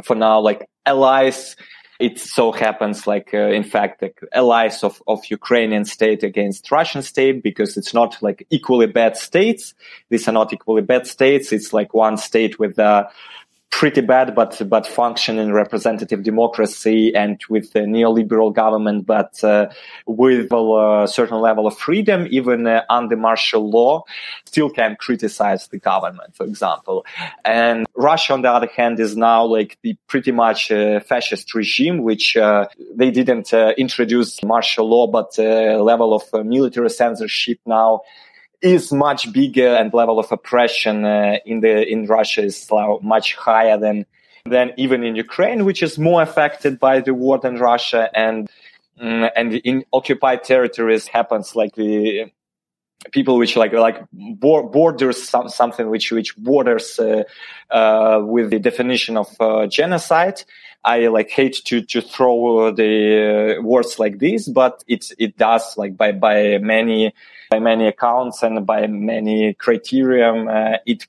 for 0.05 0.15
now 0.15 0.39
like 0.41 0.69
allies 0.87 1.57
it 2.03 2.19
so 2.19 2.51
happens 2.51 3.07
like 3.07 3.33
uh, 3.33 3.49
in 3.59 3.65
fact 3.65 4.03
like 4.03 4.21
allies 4.33 4.83
of, 4.83 5.03
of 5.07 5.25
ukrainian 5.27 5.85
state 5.85 6.23
against 6.23 6.71
russian 6.71 7.03
state 7.03 7.43
because 7.43 7.77
it's 7.77 7.95
not 7.95 8.21
like 8.23 8.47
equally 8.51 8.87
bad 8.87 9.17
states. 9.17 9.75
These 10.09 10.29
are 10.29 10.33
not 10.33 10.53
equally 10.53 10.83
bad 10.83 11.07
states. 11.07 11.53
It's 11.53 11.73
like 11.73 11.95
one 11.95 12.17
state 12.17 12.59
with 12.59 12.79
uh, 12.79 13.09
pretty 13.73 14.03
bad, 14.03 14.35
but 14.35 14.63
but 14.69 14.87
functioning 14.87 15.51
representative 15.51 16.23
democracy 16.23 17.13
and 17.17 17.41
with 17.49 17.75
a 17.75 17.81
neoliberal 17.81 18.55
government, 18.55 19.07
but 19.07 19.43
uh, 19.43 19.69
with 20.07 20.53
a 20.53 21.07
certain 21.11 21.41
level 21.41 21.67
of 21.67 21.77
freedom, 21.77 22.29
even 22.31 22.67
uh, 22.67 22.83
under 22.91 23.17
martial 23.17 23.69
law, 23.69 24.05
still 24.45 24.71
can 24.71 24.95
criticize 24.97 25.67
the 25.69 25.79
government, 25.79 26.37
for 26.37 26.45
example. 26.45 27.05
And 27.45 27.87
Russia, 27.97 28.35
on 28.35 28.43
the 28.43 28.51
other 28.51 28.69
hand, 28.77 29.01
is 29.01 29.17
now 29.17 29.45
like 29.45 29.79
the 29.83 29.97
pretty 30.07 30.33
much 30.33 30.71
uh, 30.71 31.01
fascist 31.01 31.55
regime, 31.55 32.03
which 32.03 32.37
uh, 32.37 32.69
they 32.95 33.11
didn't 33.11 33.53
uh, 33.55 33.73
introduce 33.79 34.45
martial 34.45 34.89
law, 34.89 35.07
but 35.07 35.31
uh, 35.39 35.83
level 35.83 36.15
of 36.15 36.25
military 36.47 36.91
censorship 36.91 37.59
now 37.65 38.03
is 38.63 38.93
much 38.93 39.33
bigger 39.33 39.75
and 39.75 39.93
level 39.93 40.19
of 40.19 40.31
oppression 40.31 41.05
uh, 41.05 41.37
in 41.45 41.61
the 41.61 41.87
in 41.87 42.07
Russia 42.07 42.43
is 42.43 42.69
much 43.03 43.35
higher 43.35 43.77
than 43.77 44.07
than 44.45 44.73
even 44.77 45.05
in 45.05 45.17
Ukraine, 45.17 45.65
which 45.65 45.83
is 45.83 45.99
more 45.99 46.23
affected 46.23 46.79
by 46.79 47.01
the 47.01 47.15
war 47.15 47.39
than 47.39 47.57
Russia 47.57 48.09
and 48.15 48.49
mm, 49.01 49.31
and 49.37 49.55
in 49.55 49.85
occupied 49.93 50.45
territories 50.45 51.07
happens 51.07 51.55
like 51.55 51.75
the 51.75 52.31
people 53.11 53.37
which 53.37 53.57
like 53.57 53.73
like 53.73 54.01
borders 54.13 55.23
some, 55.23 55.49
something 55.49 55.89
which 55.91 56.13
which 56.13 56.37
borders 56.37 56.99
uh, 56.99 57.25
uh, 57.71 58.21
with 58.25 58.51
the 58.51 58.59
definition 58.59 59.17
of 59.17 59.29
uh, 59.41 59.67
genocide. 59.67 60.43
I 60.85 61.09
like 61.09 61.31
hate 61.31 61.63
to 61.67 61.83
to 61.83 62.01
throw 62.01 62.73
the 62.73 63.59
uh, 63.59 63.63
words 63.63 63.99
like 63.99 64.19
this, 64.19 64.49
but 64.49 64.85
it 64.87 65.13
it 65.19 65.37
does 65.37 65.77
like 65.77 65.97
by 65.97 66.13
by 66.13 66.59
many 66.59 67.13
by 67.53 67.59
many 67.59 67.87
accounts 67.87 68.43
and 68.43 68.65
by 68.65 68.87
many 68.87 69.53
criterion 69.53 70.49
uh, 70.49 70.79
it 70.87 71.07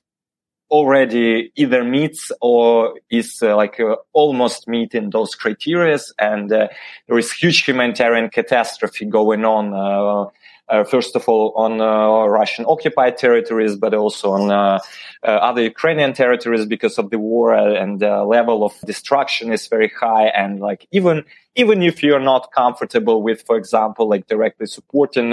already 0.70 1.50
either 1.56 1.82
meets 1.82 2.30
or 2.42 3.00
is 3.08 3.42
uh, 3.42 3.56
like 3.56 3.80
uh, 3.80 3.96
almost 4.12 4.68
meeting 4.68 5.08
those 5.08 5.34
criteria 5.34 5.98
and 6.18 6.52
uh, 6.52 6.68
there 7.08 7.18
is 7.18 7.32
huge 7.32 7.64
humanitarian 7.64 8.28
catastrophe 8.28 9.06
going 9.06 9.42
on 9.46 9.72
uh, 9.72 10.28
Uh, 10.68 10.82
first 10.82 11.14
of 11.14 11.28
all 11.28 11.52
on 11.56 11.78
uh, 11.80 12.26
Russian 12.26 12.64
occupied 12.66 13.18
territories, 13.18 13.76
but 13.76 13.92
also 13.92 14.30
on 14.30 14.50
uh, 14.50 14.78
uh 15.22 15.26
other 15.26 15.62
Ukrainian 15.62 16.14
territories 16.14 16.64
because 16.64 16.96
of 16.98 17.10
the 17.10 17.18
war 17.18 17.54
uh, 17.54 17.74
and 17.74 18.00
the 18.00 18.24
level 18.24 18.64
of 18.64 18.72
destruction 18.86 19.52
is 19.52 19.66
very 19.66 19.92
high. 20.00 20.28
And 20.28 20.60
like 20.60 20.86
even 20.90 21.24
even 21.54 21.82
if 21.82 22.02
you're 22.02 22.26
not 22.32 22.50
comfortable 22.52 23.22
with, 23.22 23.42
for 23.46 23.56
example, 23.58 24.08
like 24.08 24.26
directly 24.26 24.66
supporting 24.66 25.30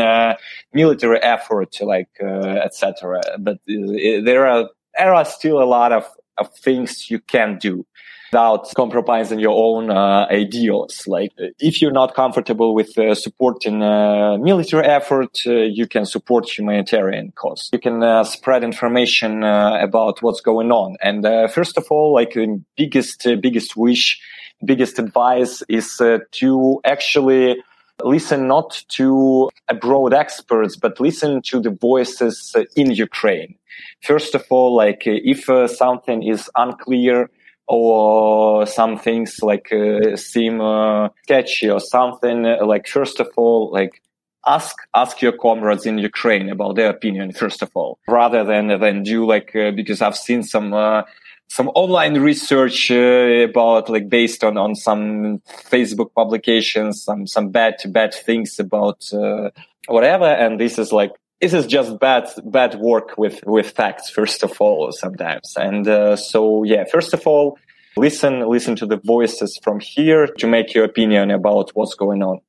military 0.74 1.20
effort, 1.22 1.80
like 1.82 2.10
etc., 2.20 3.22
but 3.40 3.58
there 3.66 4.46
are 4.46 4.70
there 4.98 5.14
are 5.14 5.26
still 5.26 5.62
a 5.62 5.70
lot 5.78 5.94
of, 5.94 6.06
of 6.42 6.54
things 6.56 7.10
you 7.10 7.20
can 7.20 7.58
do 7.58 7.86
without 8.32 8.74
compromising 8.76 9.40
your 9.40 9.56
own 9.56 9.90
uh, 9.90 10.26
ideals. 10.32 11.06
Like 11.06 11.32
if 11.60 11.82
you're 11.82 11.92
not 11.92 12.16
comfortable 12.16 12.74
with 12.74 12.98
uh, 12.98 13.14
supporting 13.14 13.84
uh, 13.84 14.38
military 14.38 14.86
effort, 14.86 15.40
uh, 15.46 15.52
you 15.52 15.86
can 15.88 16.06
support 16.06 16.50
humanitarian 16.50 17.34
cause. 17.36 17.70
You 17.74 17.80
can 17.80 18.02
uh, 18.02 18.24
spread 18.24 18.64
information 18.64 19.44
about 19.44 20.22
what's 20.22 20.42
going 20.42 20.72
on. 20.72 20.96
And 21.02 21.26
first 21.52 21.78
of 21.78 21.86
all, 21.90 22.14
like 22.14 22.34
the 22.34 22.62
biggest 22.78 23.28
biggest 23.42 23.76
wish, 23.76 24.20
biggest 24.64 25.00
advice 25.00 25.64
is 25.68 26.02
to 26.32 26.80
actually 26.86 27.58
listen 28.06 28.48
not 28.48 28.84
to 28.90 29.50
abroad 29.68 30.14
experts, 30.14 30.76
but 30.76 31.00
listen 31.00 31.42
to 31.44 31.60
the 31.60 31.72
voices 31.72 32.56
in 32.76 32.92
Ukraine. 32.92 33.56
First 34.04 34.36
of 34.36 34.46
all, 34.50 34.76
like 34.76 35.04
if 35.06 35.46
something 35.72 36.24
is 36.24 36.50
unclear, 36.56 37.30
or 37.72 38.66
some 38.66 38.98
things 39.00 39.40
like 39.42 39.72
uh, 39.72 40.18
seem 40.18 40.60
uh, 40.60 41.08
sketchy 41.24 41.70
or 41.70 41.80
something 41.80 42.44
like 42.44 42.86
first 42.86 43.22
of 43.22 43.30
all 43.38 43.72
like 43.72 44.02
ask 44.46 44.76
ask 44.94 45.22
your 45.22 45.32
comrades 45.32 45.86
in 45.86 45.98
Ukraine 45.98 46.50
about 46.50 46.76
their 46.76 46.90
opinion 46.90 47.32
first 47.32 47.62
of 47.62 47.70
all 47.74 47.98
rather 48.10 48.44
than 48.44 48.68
than 48.80 49.04
do 49.04 49.26
like 49.26 49.56
uh, 49.56 49.72
because 49.72 50.02
I've 50.02 50.18
seen 50.18 50.44
some 50.44 50.74
uh, 50.74 51.04
some 51.52 51.68
online 51.76 52.18
research 52.18 52.90
uh, 52.92 53.50
about 53.50 53.90
like 53.90 54.08
based 54.08 54.42
on 54.42 54.58
on 54.58 54.74
some 54.74 55.40
Facebook 55.70 56.14
publications 56.14 57.04
some 57.04 57.28
some 57.28 57.50
bad 57.50 57.76
bad 57.88 58.14
things 58.14 58.58
about 58.58 59.02
uh, 59.12 59.50
whatever. 59.88 60.28
And 60.44 60.58
this 60.58 60.80
is 60.80 60.94
like 60.94 61.12
this 61.42 61.54
is 61.54 61.68
just 61.68 62.00
bad 62.00 62.30
bad 62.46 62.76
work 62.76 63.18
with 63.18 63.42
with 63.46 63.70
facts 63.72 64.10
first 64.10 64.44
of 64.44 64.62
all 64.62 64.94
sometimes. 64.94 65.54
And 65.58 65.86
uh, 65.88 66.16
so 66.16 66.64
yeah 66.64 66.86
first 66.86 67.14
of 67.14 67.28
all 67.28 67.58
listen 67.98 68.48
listen 68.50 68.78
to 68.78 68.86
the 68.86 69.02
voices 69.04 69.60
from 69.62 69.82
here 69.82 70.28
to 70.28 70.48
make 70.48 70.74
your 70.74 70.86
opinion 70.86 71.32
about 71.32 71.72
what's 71.74 71.96
going 71.96 72.24
on. 72.24 72.40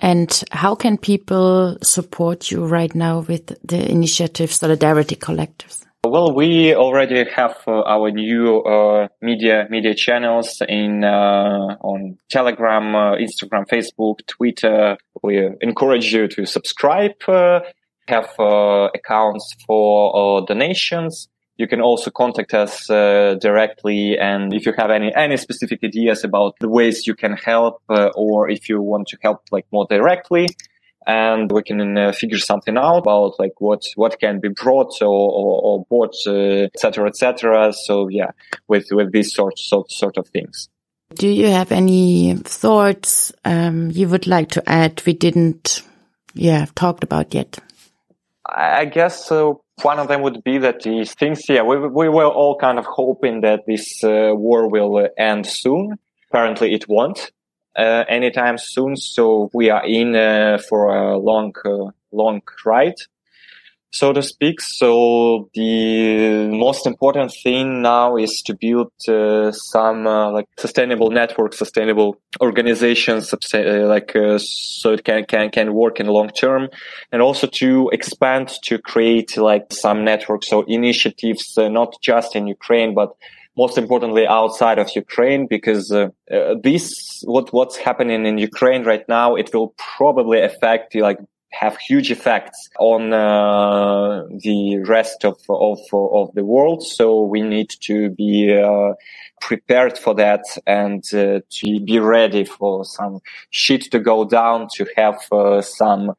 And 0.00 0.30
how 0.50 0.74
can 0.74 0.98
people 0.98 1.78
support 1.82 2.50
you 2.50 2.66
right 2.66 2.94
now 2.94 3.20
with 3.20 3.46
the 3.64 3.80
initiative 3.88 4.50
solidarity 4.52 5.14
collectives 5.14 5.87
well, 6.08 6.34
we 6.34 6.74
already 6.74 7.24
have 7.30 7.56
uh, 7.66 7.82
our 7.82 8.10
new 8.10 8.60
uh, 8.60 9.08
media 9.20 9.66
media 9.70 9.94
channels 9.94 10.62
in 10.68 11.04
uh, 11.04 11.76
on 11.80 12.18
Telegram, 12.30 12.94
uh, 12.94 13.16
Instagram, 13.16 13.66
Facebook, 13.68 14.26
Twitter. 14.26 14.96
We 15.22 15.50
encourage 15.60 16.12
you 16.12 16.28
to 16.28 16.46
subscribe 16.46 17.12
uh, 17.26 17.60
have 18.08 18.30
uh, 18.38 18.88
accounts 18.94 19.54
for 19.66 20.44
donations. 20.46 21.28
You 21.56 21.66
can 21.66 21.80
also 21.80 22.10
contact 22.10 22.54
us 22.54 22.86
directly, 22.86 24.16
and 24.18 24.54
if 24.54 24.64
you 24.64 24.72
have 24.78 24.90
any 24.90 25.12
any 25.14 25.36
specific 25.36 25.80
ideas 25.82 26.24
about 26.24 26.54
the 26.60 26.68
ways 26.68 27.06
you 27.06 27.14
can 27.14 27.36
help, 27.36 27.82
or 27.88 28.48
if 28.48 28.68
you 28.68 28.80
want 28.80 29.08
to 29.08 29.18
help 29.22 29.40
like 29.50 29.66
more 29.72 29.86
directly, 29.90 30.46
and 31.06 31.50
we 31.50 31.62
can 31.62 31.96
uh, 31.96 32.12
figure 32.12 32.38
something 32.38 32.76
out 32.76 32.98
about 32.98 33.38
like 33.38 33.60
what 33.60 33.82
what 33.96 34.18
can 34.20 34.40
be 34.40 34.48
brought 34.48 35.00
or 35.00 35.06
or, 35.06 35.60
or 35.62 35.86
bought, 35.88 36.14
etc., 36.26 37.04
uh, 37.04 37.08
etc. 37.08 37.72
So 37.72 38.08
yeah, 38.08 38.32
with 38.68 38.88
with 38.90 39.12
these 39.12 39.34
sorts 39.34 39.64
sort 39.68 39.90
sort 39.90 40.18
of 40.18 40.28
things. 40.28 40.68
Do 41.14 41.26
you 41.26 41.46
have 41.46 41.72
any 41.72 42.34
thoughts 42.34 43.32
um, 43.44 43.90
you 43.90 44.08
would 44.08 44.26
like 44.26 44.50
to 44.50 44.68
add? 44.68 45.02
We 45.06 45.14
didn't, 45.14 45.82
yeah, 46.34 46.66
talked 46.74 47.02
about 47.02 47.32
yet. 47.32 47.58
I 48.44 48.84
guess 48.84 49.32
uh, 49.32 49.52
one 49.82 49.98
of 49.98 50.08
them 50.08 50.20
would 50.20 50.44
be 50.44 50.58
that 50.58 50.82
these 50.82 51.14
things, 51.14 51.48
yeah, 51.48 51.62
we, 51.62 51.78
we 51.78 52.10
were 52.10 52.26
all 52.26 52.58
kind 52.58 52.78
of 52.78 52.84
hoping 52.84 53.40
that 53.40 53.60
this 53.66 54.04
uh, 54.04 54.32
war 54.34 54.68
will 54.68 54.96
uh, 54.98 55.08
end 55.16 55.46
soon. 55.46 55.98
Apparently 56.30 56.74
it 56.74 56.86
won't 56.88 57.30
uh, 57.78 58.04
anytime 58.08 58.58
soon. 58.58 58.96
So 58.96 59.50
we 59.54 59.70
are 59.70 59.86
in 59.86 60.16
uh, 60.16 60.58
for 60.68 60.94
a 60.94 61.16
long, 61.16 61.54
uh, 61.64 61.90
long 62.12 62.42
ride 62.66 62.96
so 63.90 64.12
to 64.12 64.22
speak. 64.22 64.60
So 64.60 65.48
the 65.54 66.48
most 66.48 66.86
important 66.86 67.32
thing 67.32 67.82
now 67.82 68.16
is 68.16 68.42
to 68.46 68.54
build 68.54 68.92
uh, 69.08 69.52
some 69.52 70.06
uh, 70.06 70.30
like 70.30 70.46
sustainable 70.58 71.10
network, 71.10 71.54
sustainable 71.54 72.16
organizations, 72.40 73.32
uh, 73.32 73.86
like 73.86 74.12
so 74.38 74.92
it 74.92 75.04
can 75.04 75.24
can 75.24 75.50
can 75.50 75.74
work 75.74 76.00
in 76.00 76.06
long 76.06 76.28
term, 76.28 76.68
and 77.12 77.22
also 77.22 77.46
to 77.46 77.90
expand 77.92 78.48
to 78.64 78.78
create 78.78 79.36
like 79.36 79.72
some 79.72 80.04
networks 80.04 80.52
or 80.52 80.64
initiatives, 80.68 81.56
uh, 81.56 81.68
not 81.68 81.94
just 82.02 82.36
in 82.36 82.46
Ukraine 82.46 82.94
but 82.94 83.16
most 83.58 83.76
importantly 83.76 84.24
outside 84.26 84.78
of 84.78 84.88
Ukraine, 84.94 85.46
because 85.54 85.90
uh, 85.90 86.08
uh, 86.30 86.54
this 86.62 87.22
what 87.24 87.52
what's 87.52 87.76
happening 87.76 88.24
in 88.24 88.38
Ukraine 88.38 88.82
right 88.92 89.06
now, 89.08 89.28
it 89.34 89.48
will 89.52 89.74
probably 89.96 90.40
affect 90.50 90.94
like 90.94 91.18
have 91.50 91.76
huge 91.78 92.10
effects 92.10 92.58
on 92.78 93.12
uh, 93.12 94.22
the 94.46 94.78
rest 94.86 95.24
of, 95.24 95.36
of, 95.48 95.78
of 95.92 96.26
the 96.34 96.44
world. 96.44 96.82
So 96.86 97.22
we 97.22 97.40
need 97.40 97.70
to 97.88 98.10
be 98.10 98.34
uh, 98.54 98.92
prepared 99.40 99.96
for 99.98 100.14
that 100.14 100.44
and 100.66 101.02
uh, 101.14 101.40
to 101.58 101.80
be 101.80 101.98
ready 101.98 102.44
for 102.44 102.84
some 102.84 103.20
shit 103.50 103.90
to 103.92 103.98
go 103.98 104.24
down, 104.24 104.68
to 104.74 104.86
have 104.96 105.18
uh, 105.32 105.62
some 105.62 106.12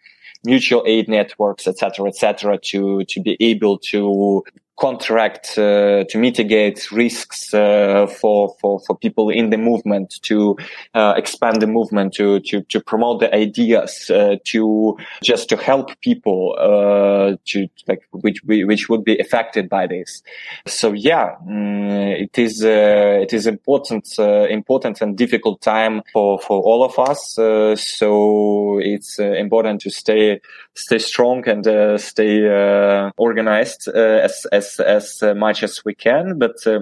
mutual 0.44 0.84
aid 0.88 1.08
networks, 1.08 1.68
etc., 1.68 2.08
etc., 2.08 2.58
to 2.72 3.04
to 3.06 3.22
be 3.22 3.38
able 3.40 3.78
to 3.78 4.44
contract 4.80 5.58
uh, 5.58 6.06
to 6.06 6.18
mitigate 6.18 6.90
risks 6.92 7.54
uh, 7.54 8.08
for, 8.08 8.56
for 8.62 8.80
for 8.80 8.98
people 8.98 9.30
in 9.30 9.50
the 9.50 9.58
movement 9.58 10.16
to 10.22 10.58
uh, 10.94 11.14
expand 11.18 11.62
the 11.62 11.68
movement 11.68 12.14
to 12.14 12.40
to 12.40 12.62
to 12.64 12.80
promote 12.80 13.20
the 13.20 13.34
ideas 13.36 14.10
uh, 14.10 14.38
to 14.46 14.98
just 15.22 15.50
to 15.50 15.58
help 15.58 16.00
people 16.02 16.56
uh, 16.58 17.36
to 17.46 17.68
like 17.88 18.02
which 18.12 18.42
which 18.44 18.88
would 18.90 19.04
be 19.04 19.18
affected 19.20 19.68
by 19.70 19.86
this. 19.86 20.24
So 20.66 20.94
yeah 20.94 21.36
mm, 21.46 22.22
it 22.22 22.38
is 22.40 22.64
uh, 22.64 23.20
it 23.22 23.34
is 23.34 23.48
important 23.48 24.08
important 24.18 25.02
and 25.02 25.18
difficult 25.18 25.62
time 25.62 26.02
for 26.14 26.40
for 26.40 26.62
all 26.62 26.84
of 26.84 26.98
us 26.98 27.34
so 27.82 28.80
it's 28.82 29.20
important 29.20 29.82
to 29.82 29.90
stay 29.90 30.40
stay 30.76 31.00
strong 31.00 31.48
and 31.48 32.00
stay 32.00 33.12
organized 33.18 33.90
as 33.90 34.46
as 34.52 34.69
as 34.80 35.24
uh, 35.24 35.34
much 35.34 35.64
as 35.64 35.86
we 35.86 35.96
can, 35.96 36.38
but 36.38 36.56
uh, 36.68 36.80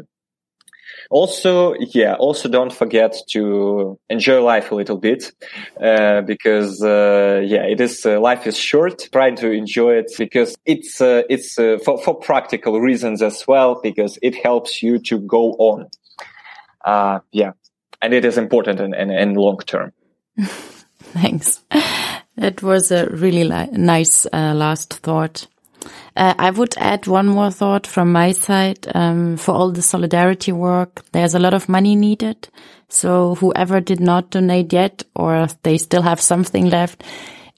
also 1.09 1.73
yeah 1.79 2.15
also 2.15 2.49
don't 2.49 2.73
forget 2.73 3.15
to 3.29 3.97
enjoy 4.09 4.41
life 4.41 4.71
a 4.71 4.75
little 4.75 4.97
bit 4.97 5.31
uh, 5.81 6.21
because 6.21 6.83
uh, 6.83 7.41
yeah 7.45 7.63
it 7.63 7.79
is 7.79 8.05
uh, 8.05 8.19
life 8.19 8.47
is 8.47 8.57
short. 8.57 9.07
Try 9.11 9.31
to 9.31 9.51
enjoy 9.51 9.93
it 9.95 10.11
because 10.17 10.57
it's 10.65 10.99
uh, 10.99 11.23
it's 11.29 11.55
for, 11.55 11.97
for 12.03 12.15
practical 12.15 12.79
reasons 12.81 13.21
as 13.21 13.47
well 13.47 13.79
because 13.81 14.17
it 14.21 14.35
helps 14.35 14.81
you 14.83 14.99
to 14.99 15.19
go 15.19 15.53
on. 15.53 15.87
Yeah. 17.31 17.51
And 17.99 18.13
it 18.13 18.25
is 18.25 18.37
important 18.37 18.79
in 18.79 19.33
long 19.33 19.57
term. 19.57 19.91
Thanks. 20.99 21.63
That 22.35 22.61
was 22.61 22.91
a 22.91 23.07
really 23.07 23.43
nice 23.43 24.27
last 24.31 24.93
thought 24.93 25.47
Uh, 26.17 26.33
I 26.39 26.49
would 26.49 26.75
add 26.77 27.05
one 27.05 27.27
more 27.27 27.51
thought 27.51 27.85
from 27.85 28.11
my 28.11 28.31
side. 28.31 28.87
Um, 28.95 29.37
for 29.37 29.53
all 29.53 29.71
the 29.71 29.83
solidarity 29.83 30.51
work, 30.51 31.03
there's 31.11 31.35
a 31.35 31.39
lot 31.39 31.53
of 31.53 31.69
money 31.69 31.95
needed. 31.95 32.49
So 32.89 33.35
whoever 33.35 33.79
did 33.81 33.99
not 33.99 34.31
donate 34.31 34.73
yet, 34.73 35.03
or 35.15 35.47
they 35.61 35.77
still 35.77 36.01
have 36.01 36.19
something 36.19 36.71
left, 36.71 37.03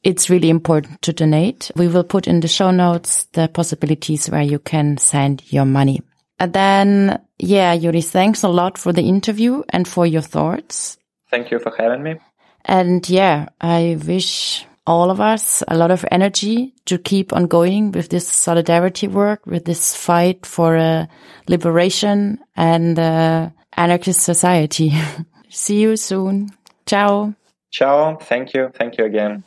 it's 0.03 0.29
really 0.29 0.49
important 0.49 1.01
to 1.03 1.13
donate. 1.13 1.71
We 1.77 1.87
will 1.87 2.03
put 2.03 2.27
in 2.27 2.41
the 2.41 2.49
show 2.49 2.71
notes 2.71 3.25
the 3.31 3.47
possibilities 3.47 4.29
where 4.29 4.41
you 4.41 4.59
can 4.59 4.97
send 4.97 5.41
your 5.53 5.65
money. 5.65 6.01
And 6.37 6.51
then, 6.51 7.21
yeah, 7.37 7.71
Yuri, 7.71 8.01
thanks 8.01 8.43
a 8.43 8.49
lot 8.49 8.77
for 8.77 8.91
the 8.91 9.03
interview 9.03 9.63
and 9.69 9.87
for 9.87 10.05
your 10.05 10.21
thoughts. 10.21 10.97
Thank 11.29 11.51
you 11.51 11.59
for 11.59 11.73
having 11.77 12.03
me. 12.03 12.19
And 12.65 13.07
yeah, 13.09 13.49
I 13.61 13.97
wish 14.05 14.65
all 14.89 15.11
of 15.11 15.21
us 15.21 15.61
a 15.67 15.77
lot 15.77 15.91
of 15.91 16.03
energy 16.09 16.73
to 16.85 16.97
keep 16.97 17.31
on 17.31 17.45
going 17.45 17.91
with 17.91 18.09
this 18.09 18.27
solidarity 18.27 19.07
work, 19.07 19.45
with 19.45 19.63
this 19.65 19.95
fight 19.95 20.47
for 20.47 20.75
a 20.75 21.07
liberation 21.47 22.39
and 22.55 22.97
uh, 22.97 23.51
anarchist 23.77 24.21
society. 24.21 24.91
See 25.49 25.79
you 25.81 25.95
soon. 25.95 26.49
Ciao. 26.87 27.35
Ciao. 27.69 28.15
Thank 28.15 28.55
you. 28.55 28.71
Thank 28.73 28.97
you 28.97 29.05
again. 29.05 29.43